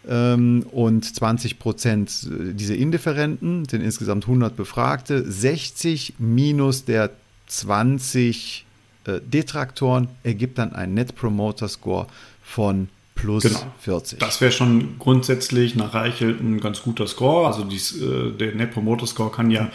ähm, 0.07 0.65
und 0.71 1.03
20 1.03 1.59
Prozent 1.59 2.27
äh, 2.29 2.53
diese 2.53 2.75
Indifferenten, 2.75 3.65
sind 3.65 3.81
insgesamt 3.81 4.25
100 4.25 4.55
Befragte. 4.55 5.29
60 5.29 6.15
minus 6.19 6.85
der 6.85 7.11
20 7.47 8.65
äh, 9.05 9.19
Detraktoren 9.21 10.07
ergibt 10.23 10.57
dann 10.57 10.73
einen 10.73 10.93
Net 10.93 11.15
Promoter 11.15 11.67
Score 11.67 12.07
von 12.41 12.89
plus 13.15 13.43
genau. 13.43 13.59
40. 13.79 14.19
Das 14.19 14.41
wäre 14.41 14.51
schon 14.51 14.97
grundsätzlich 14.99 15.75
nach 15.75 15.93
Reichelt 15.93 16.41
ein 16.41 16.59
ganz 16.59 16.81
guter 16.81 17.07
Score. 17.07 17.47
Also 17.47 17.63
dies, 17.63 17.99
äh, 18.01 18.31
der 18.31 18.55
Net 18.55 18.71
Promoter 18.71 19.07
Score 19.07 19.31
kann 19.31 19.51
ja 19.51 19.69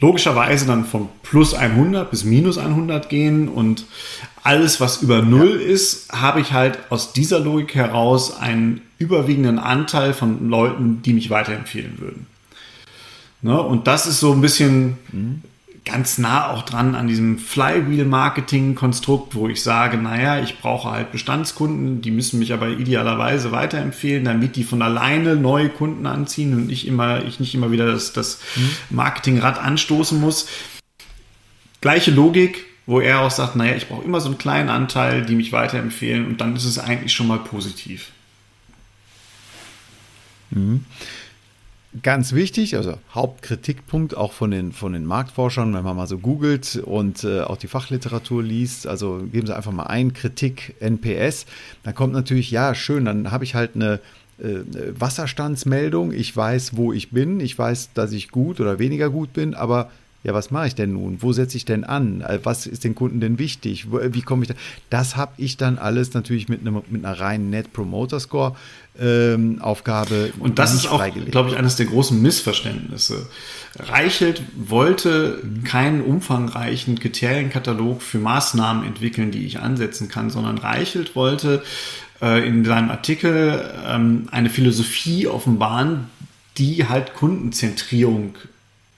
logischerweise 0.00 0.66
dann 0.66 0.84
von 0.84 1.08
plus 1.22 1.54
100 1.54 2.10
bis 2.10 2.24
minus 2.24 2.58
100 2.58 3.08
gehen 3.08 3.48
und 3.48 3.84
alles, 4.44 4.80
was 4.80 5.02
über 5.02 5.22
0 5.22 5.60
ja. 5.60 5.66
ist, 5.66 6.12
habe 6.12 6.40
ich 6.40 6.52
halt 6.52 6.78
aus 6.90 7.12
dieser 7.12 7.40
Logik 7.40 7.74
heraus 7.74 8.36
einen 8.36 8.82
überwiegenden 8.98 9.58
Anteil 9.58 10.14
von 10.14 10.48
Leuten, 10.48 11.02
die 11.02 11.12
mich 11.12 11.30
weiterempfehlen 11.30 11.98
würden. 11.98 12.26
Ne? 13.42 13.60
Und 13.60 13.86
das 13.86 14.06
ist 14.06 14.20
so 14.20 14.32
ein 14.32 14.40
bisschen 14.40 14.98
mhm 15.12 15.42
ganz 15.84 16.18
nah 16.18 16.50
auch 16.50 16.62
dran 16.62 16.94
an 16.94 17.08
diesem 17.08 17.38
Flywheel-Marketing-Konstrukt, 17.38 19.34
wo 19.34 19.48
ich 19.48 19.62
sage, 19.62 19.96
naja, 19.96 20.40
ich 20.40 20.58
brauche 20.58 20.90
halt 20.90 21.12
Bestandskunden, 21.12 22.00
die 22.02 22.10
müssen 22.10 22.38
mich 22.38 22.52
aber 22.52 22.68
idealerweise 22.68 23.52
weiterempfehlen, 23.52 24.24
damit 24.24 24.56
die 24.56 24.64
von 24.64 24.82
alleine 24.82 25.36
neue 25.36 25.68
Kunden 25.68 26.06
anziehen 26.06 26.54
und 26.54 26.70
ich, 26.70 26.86
immer, 26.86 27.24
ich 27.24 27.40
nicht 27.40 27.54
immer 27.54 27.70
wieder 27.70 27.86
das, 27.86 28.12
das 28.12 28.40
mhm. 28.56 28.70
Marketingrad 28.90 29.58
anstoßen 29.58 30.20
muss. 30.20 30.48
Gleiche 31.80 32.10
Logik, 32.10 32.66
wo 32.86 33.00
er 33.00 33.20
auch 33.20 33.30
sagt, 33.30 33.56
naja, 33.56 33.74
ich 33.76 33.88
brauche 33.88 34.04
immer 34.04 34.20
so 34.20 34.28
einen 34.28 34.38
kleinen 34.38 34.68
Anteil, 34.68 35.24
die 35.24 35.34
mich 35.34 35.52
weiterempfehlen 35.52 36.26
und 36.26 36.40
dann 36.40 36.56
ist 36.56 36.64
es 36.64 36.78
eigentlich 36.78 37.12
schon 37.12 37.28
mal 37.28 37.38
positiv. 37.38 38.10
Mhm 40.50 40.84
ganz 42.02 42.32
wichtig, 42.32 42.76
also 42.76 42.98
Hauptkritikpunkt 43.14 44.16
auch 44.16 44.32
von 44.32 44.50
den, 44.50 44.72
von 44.72 44.92
den 44.92 45.04
Marktforschern, 45.04 45.74
wenn 45.74 45.84
man 45.84 45.96
mal 45.96 46.06
so 46.06 46.18
googelt 46.18 46.76
und 46.84 47.24
äh, 47.24 47.40
auch 47.40 47.56
die 47.56 47.68
Fachliteratur 47.68 48.42
liest, 48.42 48.86
also 48.86 49.18
geben 49.32 49.46
Sie 49.46 49.56
einfach 49.56 49.72
mal 49.72 49.84
ein, 49.84 50.12
Kritik 50.12 50.74
NPS, 50.80 51.46
dann 51.82 51.94
kommt 51.94 52.12
natürlich, 52.12 52.50
ja, 52.50 52.74
schön, 52.74 53.04
dann 53.04 53.30
habe 53.30 53.44
ich 53.44 53.54
halt 53.54 53.74
eine 53.74 54.00
äh, 54.38 54.60
Wasserstandsmeldung, 54.98 56.12
ich 56.12 56.36
weiß, 56.36 56.76
wo 56.76 56.92
ich 56.92 57.10
bin, 57.10 57.40
ich 57.40 57.58
weiß, 57.58 57.90
dass 57.94 58.12
ich 58.12 58.30
gut 58.30 58.60
oder 58.60 58.78
weniger 58.78 59.10
gut 59.10 59.32
bin, 59.32 59.54
aber 59.54 59.90
ja, 60.24 60.34
was 60.34 60.50
mache 60.50 60.66
ich 60.66 60.74
denn 60.74 60.94
nun? 60.94 61.18
Wo 61.20 61.32
setze 61.32 61.56
ich 61.56 61.64
denn 61.64 61.84
an? 61.84 62.22
Äh, 62.22 62.40
was 62.42 62.66
ist 62.66 62.82
den 62.82 62.94
Kunden 62.94 63.20
denn 63.20 63.38
wichtig? 63.38 63.86
Wie 63.90 64.22
komme 64.22 64.42
ich 64.42 64.48
da? 64.48 64.54
Das 64.90 65.16
habe 65.16 65.32
ich 65.36 65.56
dann 65.56 65.78
alles 65.78 66.12
natürlich 66.12 66.48
mit, 66.48 66.60
einem, 66.60 66.82
mit 66.90 67.04
einer 67.04 67.18
reinen 67.18 67.50
Net 67.50 67.72
Promoter 67.72 68.18
Score 68.18 68.56
ähm, 69.00 69.62
Aufgabe. 69.62 70.32
Und 70.40 70.58
das 70.58 70.74
ist 70.74 70.88
auch, 70.88 71.04
glaube 71.30 71.50
ich, 71.50 71.56
eines 71.56 71.76
der 71.76 71.86
großen 71.86 72.20
Missverständnisse. 72.20 73.28
Reichelt 73.78 74.42
wollte 74.56 75.40
keinen 75.64 76.00
umfangreichen 76.02 76.98
Kriterienkatalog 76.98 78.02
für 78.02 78.18
Maßnahmen 78.18 78.84
entwickeln, 78.84 79.30
die 79.30 79.46
ich 79.46 79.60
ansetzen 79.60 80.08
kann, 80.08 80.30
sondern 80.30 80.58
Reichelt 80.58 81.14
wollte 81.14 81.62
äh, 82.20 82.46
in 82.46 82.64
seinem 82.64 82.90
Artikel 82.90 83.72
ähm, 83.86 84.28
eine 84.32 84.50
Philosophie 84.50 85.28
offenbaren, 85.28 86.06
die 86.56 86.88
halt 86.88 87.14
Kundenzentrierung 87.14 88.34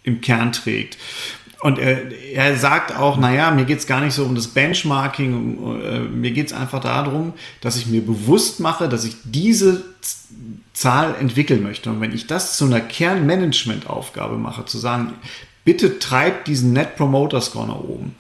im 0.03 0.21
Kern 0.21 0.53
trägt. 0.53 0.97
Und 1.61 1.79
er, 1.79 2.11
er 2.33 2.57
sagt 2.57 2.97
auch, 2.97 3.19
naja, 3.19 3.51
mir 3.51 3.67
geht's 3.67 3.87
gar 3.87 4.01
nicht 4.01 4.15
so 4.15 4.25
um 4.25 4.35
das 4.35 4.49
Benchmarking, 4.49 5.59
um, 5.59 5.83
äh, 5.83 5.99
mir 6.01 6.31
geht's 6.31 6.55
einfach 6.55 6.81
darum, 6.81 7.35
dass 7.61 7.77
ich 7.77 7.87
mir 7.87 8.01
bewusst 8.01 8.61
mache, 8.61 8.89
dass 8.89 9.05
ich 9.05 9.17
diese 9.25 9.85
Zahl 10.73 11.15
entwickeln 11.21 11.63
möchte. 11.63 11.91
Und 11.91 12.01
wenn 12.01 12.15
ich 12.15 12.27
das 12.27 12.57
zu 12.57 12.65
einer 12.65 12.81
Kernmanagement-Aufgabe 12.81 14.39
mache, 14.39 14.65
zu 14.65 14.79
sagen, 14.79 15.13
bitte 15.65 15.99
treibt 15.99 16.49
diesen 16.49 16.73
Net 16.73 16.97
Promoter 16.97 17.43
Score 17.43 17.69
nach 17.69 17.81
oben, 17.81 18.15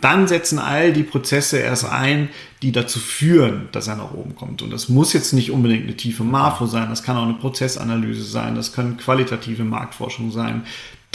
dann 0.00 0.26
setzen 0.28 0.58
all 0.58 0.92
die 0.92 1.02
Prozesse 1.02 1.58
erst 1.58 1.84
ein, 1.84 2.28
die 2.62 2.72
dazu 2.72 2.98
führen, 2.98 3.68
dass 3.72 3.88
er 3.88 3.96
nach 3.96 4.12
oben 4.12 4.34
kommt. 4.36 4.62
Und 4.62 4.70
das 4.70 4.88
muss 4.88 5.12
jetzt 5.12 5.32
nicht 5.32 5.50
unbedingt 5.50 5.84
eine 5.84 5.96
tiefe 5.96 6.24
Marfo 6.24 6.66
sein, 6.66 6.88
das 6.88 7.02
kann 7.02 7.16
auch 7.16 7.24
eine 7.24 7.34
Prozessanalyse 7.34 8.24
sein, 8.24 8.54
das 8.54 8.72
können 8.72 8.96
qualitative 8.96 9.64
Marktforschung 9.64 10.30
sein, 10.30 10.64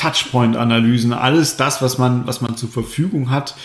Touchpoint-Analysen, 0.01 1.13
alles 1.13 1.57
das, 1.57 1.81
was 1.81 1.99
man, 1.99 2.25
was 2.25 2.41
man 2.41 2.57
zur 2.57 2.69
Verfügung 2.69 3.29
hat, 3.29 3.55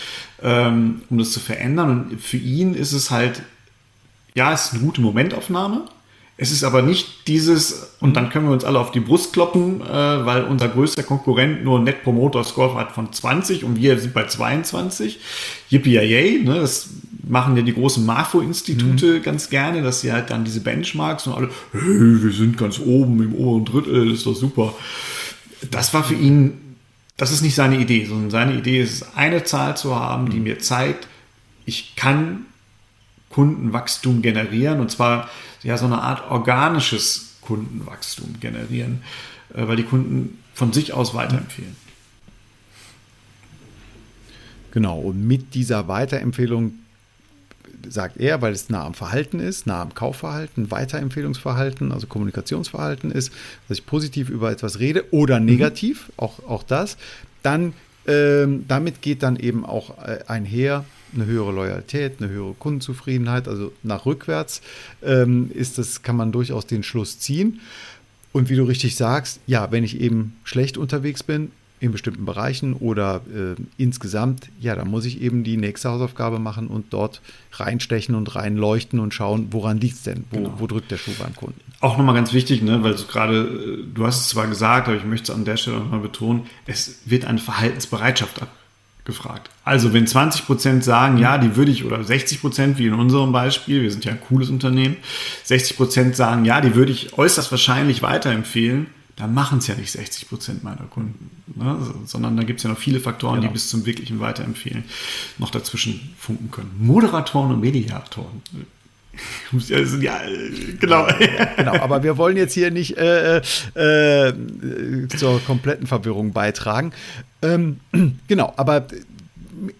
ähm, 0.43 1.01
um 1.09 1.17
das 1.17 1.31
zu 1.31 1.39
verändern. 1.39 1.89
Und 1.89 2.21
für 2.21 2.37
ihn 2.37 2.75
ist 2.75 2.91
es 2.91 3.09
halt, 3.09 3.41
ja, 4.35 4.53
es 4.53 4.65
ist 4.65 4.73
eine 4.73 4.83
gute 4.83 5.01
Momentaufnahme. 5.01 5.85
Es 6.39 6.51
ist 6.51 6.63
aber 6.63 6.83
nicht 6.83 7.27
dieses, 7.27 7.95
und 7.99 8.15
dann 8.15 8.29
können 8.29 8.45
wir 8.45 8.51
uns 8.51 8.63
alle 8.63 8.77
auf 8.77 8.91
die 8.91 8.99
Brust 8.99 9.33
kloppen, 9.33 9.81
äh, 9.81 9.87
weil 9.87 10.43
unser 10.43 10.67
größter 10.67 11.01
Konkurrent 11.01 11.63
nur 11.63 11.79
Net 11.79 12.03
Promoter 12.03 12.43
Score 12.43 12.75
hat 12.75 12.91
von 12.91 13.11
20 13.11 13.63
und 13.63 13.77
wir 13.77 13.97
sind 13.97 14.13
bei 14.13 14.27
22. 14.27 15.19
Yippie 15.71 16.43
ne? 16.43 16.59
Das 16.61 16.89
machen 17.27 17.57
ja 17.57 17.63
die 17.63 17.73
großen 17.73 18.05
Marfo-Institute 18.05 19.05
mhm. 19.07 19.21
ganz 19.23 19.49
gerne, 19.49 19.81
dass 19.81 20.01
sie 20.01 20.13
halt 20.13 20.29
dann 20.29 20.45
diese 20.45 20.61
Benchmarks 20.61 21.25
und 21.25 21.33
alle, 21.33 21.49
hey, 21.71 22.23
wir 22.23 22.31
sind 22.31 22.59
ganz 22.59 22.79
oben 22.79 23.23
im 23.23 23.33
oberen 23.33 23.65
Drittel, 23.65 24.11
ist 24.11 24.27
doch 24.27 24.35
super 24.35 24.75
das 25.71 25.93
war 25.93 26.03
für 26.03 26.13
ihn, 26.15 26.75
das 27.17 27.31
ist 27.31 27.41
nicht 27.41 27.55
seine 27.55 27.77
Idee, 27.77 28.05
sondern 28.05 28.29
seine 28.29 28.55
Idee 28.55 28.81
ist, 28.81 29.15
eine 29.15 29.43
Zahl 29.43 29.75
zu 29.77 29.95
haben, 29.95 30.29
die 30.29 30.39
mir 30.39 30.59
zeigt, 30.59 31.07
ich 31.65 31.95
kann 31.95 32.45
Kundenwachstum 33.29 34.21
generieren 34.21 34.79
und 34.79 34.91
zwar 34.91 35.29
ja 35.63 35.77
so 35.77 35.85
eine 35.85 36.01
Art 36.01 36.31
organisches 36.31 37.35
Kundenwachstum 37.41 38.39
generieren, 38.39 39.03
äh, 39.53 39.67
weil 39.67 39.75
die 39.75 39.83
Kunden 39.83 40.39
von 40.53 40.73
sich 40.73 40.93
aus 40.93 41.13
weiterempfehlen. 41.13 41.75
Genau, 44.71 44.99
und 44.99 45.25
mit 45.25 45.55
dieser 45.55 45.87
Weiterempfehlung 45.87 46.73
sagt 47.87 48.17
er, 48.17 48.41
weil 48.41 48.53
es 48.53 48.69
nah 48.69 48.85
am 48.85 48.93
Verhalten 48.93 49.39
ist, 49.39 49.67
nah 49.67 49.81
am 49.81 49.93
Kaufverhalten, 49.93 50.71
Weiterempfehlungsverhalten, 50.71 51.91
also 51.91 52.07
Kommunikationsverhalten 52.07 53.11
ist, 53.11 53.31
dass 53.67 53.79
ich 53.79 53.85
positiv 53.85 54.29
über 54.29 54.51
etwas 54.51 54.79
rede 54.79 55.05
oder 55.11 55.39
mhm. 55.39 55.45
negativ, 55.45 56.07
mhm. 56.07 56.13
auch, 56.17 56.39
auch 56.47 56.63
das, 56.63 56.97
dann 57.43 57.73
ähm, 58.07 58.65
damit 58.67 59.01
geht 59.01 59.21
dann 59.21 59.35
eben 59.35 59.65
auch 59.65 59.97
äh, 59.97 60.19
einher 60.27 60.85
eine 61.13 61.25
höhere 61.25 61.51
Loyalität, 61.51 62.15
eine 62.19 62.29
höhere 62.29 62.53
Kundenzufriedenheit, 62.53 63.47
also 63.47 63.73
nach 63.83 64.05
rückwärts 64.05 64.61
ähm, 65.03 65.51
ist 65.53 65.77
das, 65.77 66.01
kann 66.03 66.15
man 66.15 66.31
durchaus 66.31 66.65
den 66.65 66.83
Schluss 66.83 67.19
ziehen. 67.19 67.59
Und 68.31 68.49
wie 68.49 68.55
du 68.55 68.63
richtig 68.63 68.95
sagst, 68.95 69.39
ja, 69.47 69.71
wenn 69.71 69.83
ich 69.83 69.99
eben 69.99 70.37
schlecht 70.43 70.77
unterwegs 70.77 71.23
bin, 71.23 71.51
in 71.79 71.91
bestimmten 71.91 72.25
Bereichen 72.25 72.73
oder 72.73 73.21
äh, 73.33 73.55
insgesamt, 73.77 74.49
ja, 74.59 74.75
da 74.75 74.83
muss 74.83 75.05
ich 75.05 75.21
eben 75.21 75.43
die 75.43 75.57
nächste 75.57 75.89
Hausaufgabe 75.89 76.39
machen 76.39 76.67
und 76.67 76.91
dort 76.91 77.21
reinstechen 77.53 78.15
und 78.15 78.35
reinleuchten 78.35 78.99
und 78.99 79.13
schauen, 79.13 79.47
woran 79.51 79.79
liegt 79.79 79.95
es 79.95 80.03
denn? 80.03 80.25
Wo, 80.31 80.37
genau. 80.37 80.53
wo, 80.57 80.67
drückt 80.67 80.89
der 80.89 80.97
Schuh 80.97 81.11
beim 81.19 81.35
Kunden? 81.35 81.59
Auch 81.79 81.97
nochmal 81.97 82.15
ganz 82.15 82.33
wichtig, 82.33 82.63
ne, 82.63 82.83
weil 82.83 82.97
so 82.97 83.05
gerade, 83.05 83.41
äh, 83.41 83.93
du 83.93 84.05
hast 84.05 84.21
es 84.21 84.29
zwar 84.29 84.47
gesagt, 84.47 84.87
aber 84.87 84.97
ich 84.97 85.05
möchte 85.05 85.31
es 85.31 85.37
an 85.37 85.45
der 85.45 85.57
Stelle 85.57 85.77
nochmal 85.77 85.99
betonen, 85.99 86.47
es 86.65 87.01
wird 87.05 87.25
eine 87.25 87.37
Verhaltensbereitschaft 87.37 88.41
abgefragt. 88.41 89.51
Also 89.63 89.93
wenn 89.93 90.07
20 90.07 90.47
Prozent 90.47 90.83
sagen, 90.83 91.19
ja, 91.19 91.37
die 91.37 91.55
würde 91.55 91.71
ich, 91.71 91.85
oder 91.85 92.03
60 92.03 92.41
Prozent, 92.41 92.79
wie 92.79 92.87
in 92.87 92.93
unserem 92.95 93.31
Beispiel, 93.31 93.83
wir 93.83 93.91
sind 93.91 94.03
ja 94.03 94.13
ein 94.13 94.21
cooles 94.21 94.49
Unternehmen, 94.49 94.97
60 95.43 95.77
Prozent 95.77 96.15
sagen, 96.15 96.43
ja, 96.43 96.59
die 96.59 96.73
würde 96.73 96.91
ich 96.91 97.17
äußerst 97.17 97.51
wahrscheinlich 97.51 98.01
weiterempfehlen, 98.01 98.87
da 99.17 99.25
machen 99.25 99.57
es 99.57 99.67
ja 99.67 99.75
nicht 99.75 99.91
60 99.91 100.29
Prozent 100.29 100.63
meiner 100.63 100.85
Kunden, 100.89 101.31
ne? 101.55 101.77
sondern 102.05 102.37
da 102.37 102.43
gibt 102.43 102.59
es 102.59 102.63
ja 102.63 102.69
noch 102.69 102.77
viele 102.77 102.99
Faktoren, 102.99 103.35
genau. 103.35 103.47
die 103.47 103.53
bis 103.53 103.69
zum 103.69 103.85
wirklichen 103.85 104.19
Weiterempfehlen 104.19 104.83
noch 105.39 105.49
dazwischen 105.49 106.13
funken 106.17 106.51
können. 106.51 106.71
Moderatoren 106.79 107.51
und 107.51 107.59
Mediatoren. 107.59 108.41
Also, 109.51 109.97
ja, 109.97 110.19
genau. 110.79 111.07
genau. 111.57 111.73
Aber 111.79 112.03
wir 112.03 112.17
wollen 112.17 112.37
jetzt 112.37 112.53
hier 112.53 112.69
nicht 112.69 112.97
äh, 112.97 113.37
äh, 113.37 114.33
zur 115.07 115.43
kompletten 115.43 115.87
Verwirrung 115.87 116.33
beitragen. 116.33 116.91
Ähm, 117.41 117.79
genau, 118.27 118.53
aber 118.57 118.85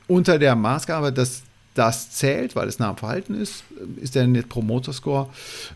unter 0.08 0.40
der 0.40 0.56
Maßgabe, 0.56 1.14
dass 1.14 1.44
das 1.78 2.12
zählt, 2.12 2.56
weil 2.56 2.68
es 2.68 2.80
nah 2.80 2.90
am 2.90 2.98
Verhalten 2.98 3.36
ist, 3.36 3.64
ist 4.02 4.16
der 4.16 4.26
Net 4.28 4.50
Promoter 4.50 4.94
Score 4.94 5.30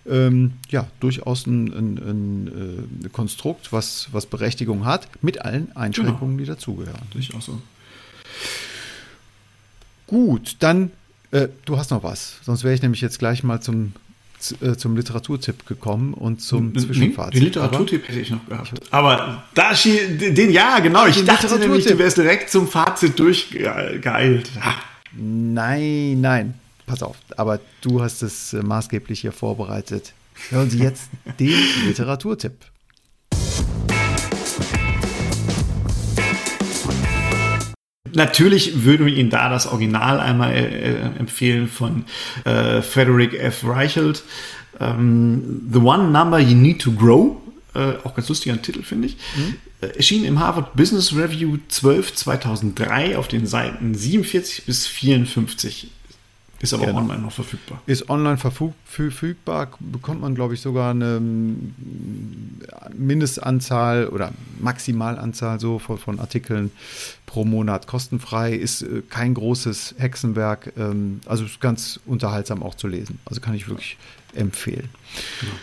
ähm, 0.09 0.53
ja 0.69 0.87
durchaus 0.99 1.45
ein, 1.45 1.67
ein, 1.67 1.97
ein, 1.97 3.05
äh, 3.05 3.09
Konstrukt, 3.09 3.71
was, 3.71 4.07
was 4.11 4.25
Berechtigung 4.25 4.85
hat, 4.85 5.07
mit 5.21 5.41
allen 5.41 5.75
Einschränkungen, 5.75 6.37
genau. 6.37 6.45
die 6.45 6.45
dazugehören. 6.45 7.01
Durchaus 7.11 7.45
so. 7.45 7.61
Gut, 10.07 10.57
dann, 10.59 10.91
äh, 11.31 11.47
du 11.65 11.77
hast 11.77 11.91
noch 11.91 12.03
was, 12.03 12.37
sonst 12.43 12.63
wäre 12.63 12.73
ich 12.73 12.81
nämlich 12.81 13.01
jetzt 13.01 13.19
gleich 13.19 13.43
mal 13.43 13.61
zum, 13.61 13.93
äh, 14.59 14.75
zum 14.75 14.97
Literaturtipp 14.97 15.67
gekommen 15.67 16.15
und 16.15 16.41
zum 16.41 16.75
Zwischenfazit. 16.77 17.35
Den 17.35 17.43
Literaturtipp 17.43 18.07
hätte 18.07 18.19
ich 18.19 18.31
noch 18.31 18.45
gehabt. 18.47 18.73
Aber 18.89 19.43
da 19.53 19.73
den, 19.73 20.51
ja, 20.51 20.79
genau, 20.79 21.05
ich 21.05 21.23
dachte 21.23 21.59
nämlich, 21.59 21.85
du 21.85 21.97
wärst 21.99 22.17
direkt 22.17 22.49
zum 22.49 22.67
Fazit 22.67 23.19
durchgeeilt. 23.19 24.49
Ja. 24.55 24.75
Nein, 25.13 26.21
nein. 26.21 26.53
Pass 26.85 27.03
auf, 27.03 27.17
aber 27.37 27.59
du 27.81 28.01
hast 28.01 28.21
es 28.21 28.53
äh, 28.53 28.63
maßgeblich 28.63 29.21
hier 29.21 29.31
vorbereitet. 29.31 30.13
Hören 30.49 30.69
Sie 30.69 30.79
jetzt 30.79 31.09
den 31.39 31.53
Literaturtipp. 31.85 32.53
Natürlich 38.13 38.83
würden 38.83 39.05
wir 39.05 39.15
Ihnen 39.15 39.29
da 39.29 39.49
das 39.49 39.67
Original 39.67 40.19
einmal 40.19 40.53
äh, 40.53 40.91
äh 40.91 40.95
empfehlen 41.17 41.67
von 41.67 42.05
äh, 42.43 42.81
Frederick 42.81 43.33
F. 43.33 43.65
Reichelt. 43.65 44.23
Ähm, 44.79 45.69
The 45.71 45.79
One 45.79 46.09
Number 46.09 46.39
You 46.39 46.55
Need 46.55 46.81
to 46.81 46.91
Grow. 46.91 47.37
Äh, 47.73 47.93
auch 48.03 48.15
ganz 48.15 48.27
lustiger 48.27 48.61
Titel, 48.61 48.83
finde 48.83 49.07
ich. 49.07 49.17
Mhm. 49.37 49.55
Äh, 49.81 49.87
erschien 49.97 50.23
im 50.23 50.39
Harvard 50.39 50.75
Business 50.75 51.15
Review 51.15 51.57
12 51.67 52.15
2003 52.15 53.17
auf 53.17 53.27
den 53.27 53.47
Seiten 53.47 53.95
47 53.95 54.65
bis 54.65 54.87
54. 54.87 55.91
Ist 56.61 56.75
aber 56.75 56.85
genau. 56.85 56.99
online 56.99 57.23
noch 57.23 57.31
verfügbar. 57.31 57.81
Ist 57.87 58.07
online 58.11 58.37
verfügbar, 58.37 59.71
bekommt 59.79 60.21
man, 60.21 60.35
glaube 60.35 60.53
ich, 60.53 60.61
sogar 60.61 60.91
eine 60.91 61.19
mm, 61.19 61.73
Mindestanzahl 62.95 64.07
oder 64.07 64.31
Maximalanzahl 64.59 65.59
so 65.59 65.79
von, 65.79 65.97
von 65.97 66.19
Artikeln 66.19 66.71
pro 67.25 67.45
Monat 67.45 67.87
kostenfrei. 67.87 68.53
Ist 68.53 68.83
äh, 68.83 69.01
kein 69.09 69.33
großes 69.33 69.95
Hexenwerk, 69.97 70.73
ähm, 70.77 71.21
also 71.25 71.45
ist 71.45 71.61
ganz 71.61 71.99
unterhaltsam 72.05 72.61
auch 72.61 72.75
zu 72.75 72.87
lesen. 72.87 73.17
Also 73.25 73.41
kann 73.41 73.55
ich 73.55 73.67
wirklich 73.67 73.97
empfehlen. 74.35 74.89
Genau. 75.39 75.53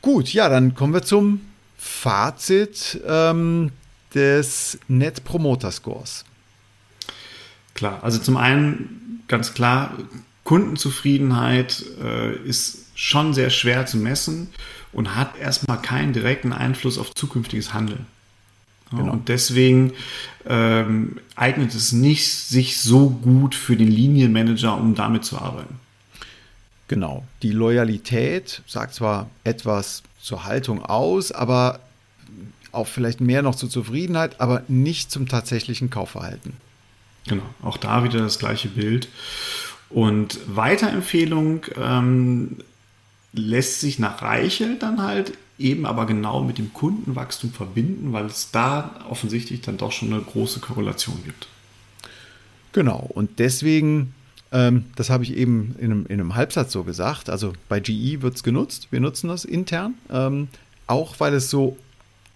Gut, 0.00 0.32
ja, 0.32 0.48
dann 0.48 0.74
kommen 0.74 0.94
wir 0.94 1.02
zum 1.02 1.42
Fazit 1.86 3.00
ähm, 3.06 3.70
des 4.14 4.78
Net 4.88 5.24
Promoter 5.24 5.70
Scores. 5.70 6.24
Klar, 7.74 8.02
also 8.02 8.18
zum 8.18 8.36
einen 8.36 9.22
ganz 9.28 9.54
klar, 9.54 9.96
Kundenzufriedenheit 10.44 11.84
äh, 12.02 12.36
ist 12.36 12.86
schon 12.94 13.34
sehr 13.34 13.50
schwer 13.50 13.86
zu 13.86 13.98
messen 13.98 14.48
und 14.92 15.14
hat 15.14 15.38
erstmal 15.38 15.80
keinen 15.80 16.12
direkten 16.12 16.52
Einfluss 16.52 16.98
auf 16.98 17.14
zukünftiges 17.14 17.72
Handeln. 17.72 18.06
Genau. 18.90 19.12
Und 19.12 19.28
deswegen 19.28 19.92
ähm, 20.46 21.18
eignet 21.34 21.74
es 21.74 21.92
nicht 21.92 22.32
sich 22.32 22.80
so 22.80 23.10
gut 23.10 23.54
für 23.54 23.76
den 23.76 23.90
Linienmanager, 23.90 24.76
um 24.76 24.94
damit 24.94 25.24
zu 25.24 25.38
arbeiten. 25.38 25.80
Genau. 26.88 27.24
Die 27.42 27.50
Loyalität 27.50 28.62
sagt 28.66 28.94
zwar 28.94 29.28
etwas 29.44 30.02
zur 30.20 30.44
Haltung 30.44 30.84
aus, 30.84 31.32
aber 31.32 31.80
auch 32.72 32.86
vielleicht 32.86 33.20
mehr 33.20 33.42
noch 33.42 33.54
zur 33.54 33.70
Zufriedenheit, 33.70 34.40
aber 34.40 34.62
nicht 34.68 35.10
zum 35.10 35.28
tatsächlichen 35.28 35.90
Kaufverhalten. 35.90 36.52
Genau, 37.26 37.44
auch 37.62 37.76
da 37.76 38.04
wieder 38.04 38.20
das 38.20 38.38
gleiche 38.38 38.68
Bild. 38.68 39.08
Und 39.88 40.38
Weiterempfehlung 40.46 41.64
ähm, 41.80 42.56
lässt 43.32 43.80
sich 43.80 43.98
nach 43.98 44.22
Reichel 44.22 44.78
dann 44.78 45.02
halt 45.02 45.32
eben 45.58 45.86
aber 45.86 46.06
genau 46.06 46.42
mit 46.42 46.58
dem 46.58 46.72
Kundenwachstum 46.72 47.52
verbinden, 47.52 48.12
weil 48.12 48.26
es 48.26 48.50
da 48.50 49.06
offensichtlich 49.08 49.62
dann 49.62 49.78
doch 49.78 49.92
schon 49.92 50.12
eine 50.12 50.22
große 50.22 50.60
Korrelation 50.60 51.22
gibt. 51.24 51.48
Genau, 52.72 53.08
und 53.14 53.38
deswegen, 53.38 54.14
ähm, 54.52 54.84
das 54.96 55.10
habe 55.10 55.24
ich 55.24 55.36
eben 55.36 55.74
in 55.78 55.84
einem, 55.84 56.06
in 56.06 56.20
einem, 56.20 56.34
Halbsatz 56.34 56.72
so 56.72 56.84
gesagt, 56.84 57.28
also 57.28 57.52
bei 57.68 57.80
GE 57.80 58.22
wird 58.22 58.36
es 58.36 58.42
genutzt, 58.42 58.88
wir 58.90 59.00
nutzen 59.00 59.28
das 59.28 59.44
intern, 59.44 59.94
ähm, 60.10 60.48
auch 60.86 61.18
weil 61.18 61.34
es 61.34 61.50
so 61.50 61.76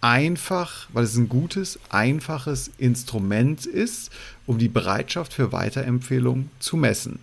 einfach, 0.01 0.89
weil 0.93 1.05
es 1.05 1.17
ein 1.17 1.29
gutes, 1.29 1.79
einfaches 1.91 2.71
Instrument 2.79 3.67
ist, 3.67 4.11
um 4.47 4.59
die 4.59 4.69
Bereitschaft 4.69 5.33
für 5.33 5.53
Weiterempfehlungen 5.53 6.51
zu 6.59 6.77
messen. 6.77 7.21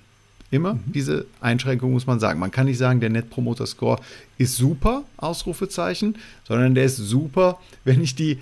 Immer 0.50 0.76
mhm. 0.76 0.84
diese 0.94 1.26
Einschränkung 1.42 1.92
muss 1.92 2.08
man 2.08 2.20
sagen. 2.20 2.40
Man 2.40 2.52
kann 2.52 2.68
nicht 2.68 2.78
sagen, 2.78 3.00
der 3.00 3.10
Net 3.10 3.30
Promoter 3.30 3.66
Score 3.66 4.00
ist 4.38 4.56
super, 4.56 5.04
Ausrufezeichen, 5.18 6.16
sondern 6.48 6.76
der 6.76 6.86
ist 6.86 6.98
super, 6.98 7.60
wenn 7.84 8.02
ich 8.02 8.16
die 8.16 8.40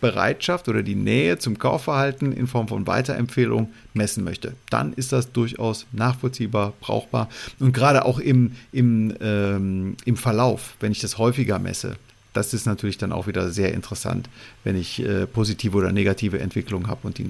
Bereitschaft 0.00 0.68
oder 0.68 0.82
die 0.82 0.94
Nähe 0.94 1.38
zum 1.38 1.58
Kaufverhalten 1.58 2.32
in 2.32 2.46
Form 2.46 2.68
von 2.68 2.86
Weiterempfehlung 2.86 3.72
messen 3.94 4.24
möchte. 4.24 4.54
Dann 4.70 4.92
ist 4.92 5.12
das 5.12 5.32
durchaus 5.32 5.86
nachvollziehbar, 5.92 6.72
brauchbar. 6.80 7.28
Und 7.58 7.72
gerade 7.72 8.04
auch 8.04 8.18
im, 8.18 8.52
im, 8.72 9.14
ähm, 9.20 9.96
im 10.04 10.16
Verlauf, 10.16 10.76
wenn 10.80 10.92
ich 10.92 11.00
das 11.00 11.18
häufiger 11.18 11.58
messe, 11.58 11.96
das 12.32 12.54
ist 12.54 12.66
natürlich 12.66 12.98
dann 12.98 13.12
auch 13.12 13.26
wieder 13.26 13.50
sehr 13.50 13.74
interessant, 13.74 14.28
wenn 14.62 14.76
ich 14.76 15.00
äh, 15.00 15.26
positive 15.26 15.76
oder 15.76 15.92
negative 15.92 16.38
Entwicklungen 16.38 16.86
habe 16.86 17.00
und 17.06 17.18
die 17.18 17.28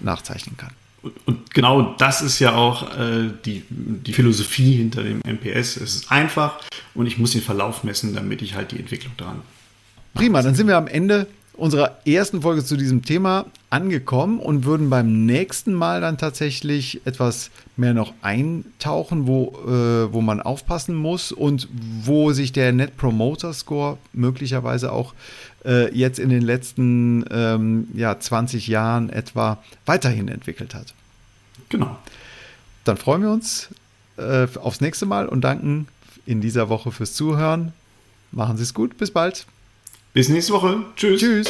nachzeichnen 0.00 0.56
kann. 0.56 0.72
Und 1.26 1.54
genau 1.54 1.94
das 1.98 2.22
ist 2.22 2.40
ja 2.40 2.54
auch 2.54 2.98
äh, 2.98 3.30
die, 3.44 3.62
die 3.68 4.12
Philosophie 4.12 4.76
hinter 4.76 5.04
dem 5.04 5.20
MPS. 5.24 5.76
Es 5.76 5.94
ist 5.94 6.10
einfach 6.10 6.60
und 6.94 7.06
ich 7.06 7.18
muss 7.18 7.32
den 7.32 7.42
Verlauf 7.42 7.84
messen, 7.84 8.14
damit 8.14 8.42
ich 8.42 8.54
halt 8.54 8.72
die 8.72 8.78
Entwicklung 8.78 9.12
daran. 9.16 9.42
Prima, 10.14 10.42
dann 10.42 10.56
sind 10.56 10.66
wir 10.66 10.76
am 10.76 10.88
Ende 10.88 11.28
unserer 11.58 11.98
ersten 12.06 12.42
Folge 12.42 12.64
zu 12.64 12.76
diesem 12.76 13.02
Thema 13.02 13.46
angekommen 13.68 14.38
und 14.38 14.64
würden 14.64 14.88
beim 14.88 15.26
nächsten 15.26 15.74
Mal 15.74 16.00
dann 16.00 16.16
tatsächlich 16.16 17.04
etwas 17.04 17.50
mehr 17.76 17.94
noch 17.94 18.14
eintauchen, 18.22 19.26
wo, 19.26 19.48
äh, 19.66 20.12
wo 20.12 20.20
man 20.20 20.40
aufpassen 20.40 20.94
muss 20.94 21.32
und 21.32 21.68
wo 22.02 22.32
sich 22.32 22.52
der 22.52 22.72
Net 22.72 22.96
Promoter 22.96 23.52
Score 23.52 23.98
möglicherweise 24.12 24.92
auch 24.92 25.14
äh, 25.64 25.92
jetzt 25.94 26.18
in 26.18 26.30
den 26.30 26.42
letzten 26.42 27.24
ähm, 27.30 27.88
ja, 27.94 28.18
20 28.18 28.68
Jahren 28.68 29.10
etwa 29.10 29.58
weiterhin 29.84 30.28
entwickelt 30.28 30.74
hat. 30.74 30.94
Genau. 31.68 31.98
Dann 32.84 32.96
freuen 32.96 33.22
wir 33.22 33.30
uns 33.30 33.68
äh, 34.16 34.46
aufs 34.60 34.80
nächste 34.80 35.06
Mal 35.06 35.28
und 35.28 35.42
danken 35.42 35.88
in 36.24 36.40
dieser 36.40 36.68
Woche 36.68 36.92
fürs 36.92 37.14
Zuhören. 37.14 37.72
Machen 38.30 38.56
Sie 38.56 38.62
es 38.62 38.74
gut, 38.74 38.96
bis 38.96 39.10
bald. 39.10 39.46
Bis 40.18 40.28
nächste 40.28 40.52
Woche. 40.52 40.82
Tschüss. 40.96 41.20
Tschüss. 41.20 41.46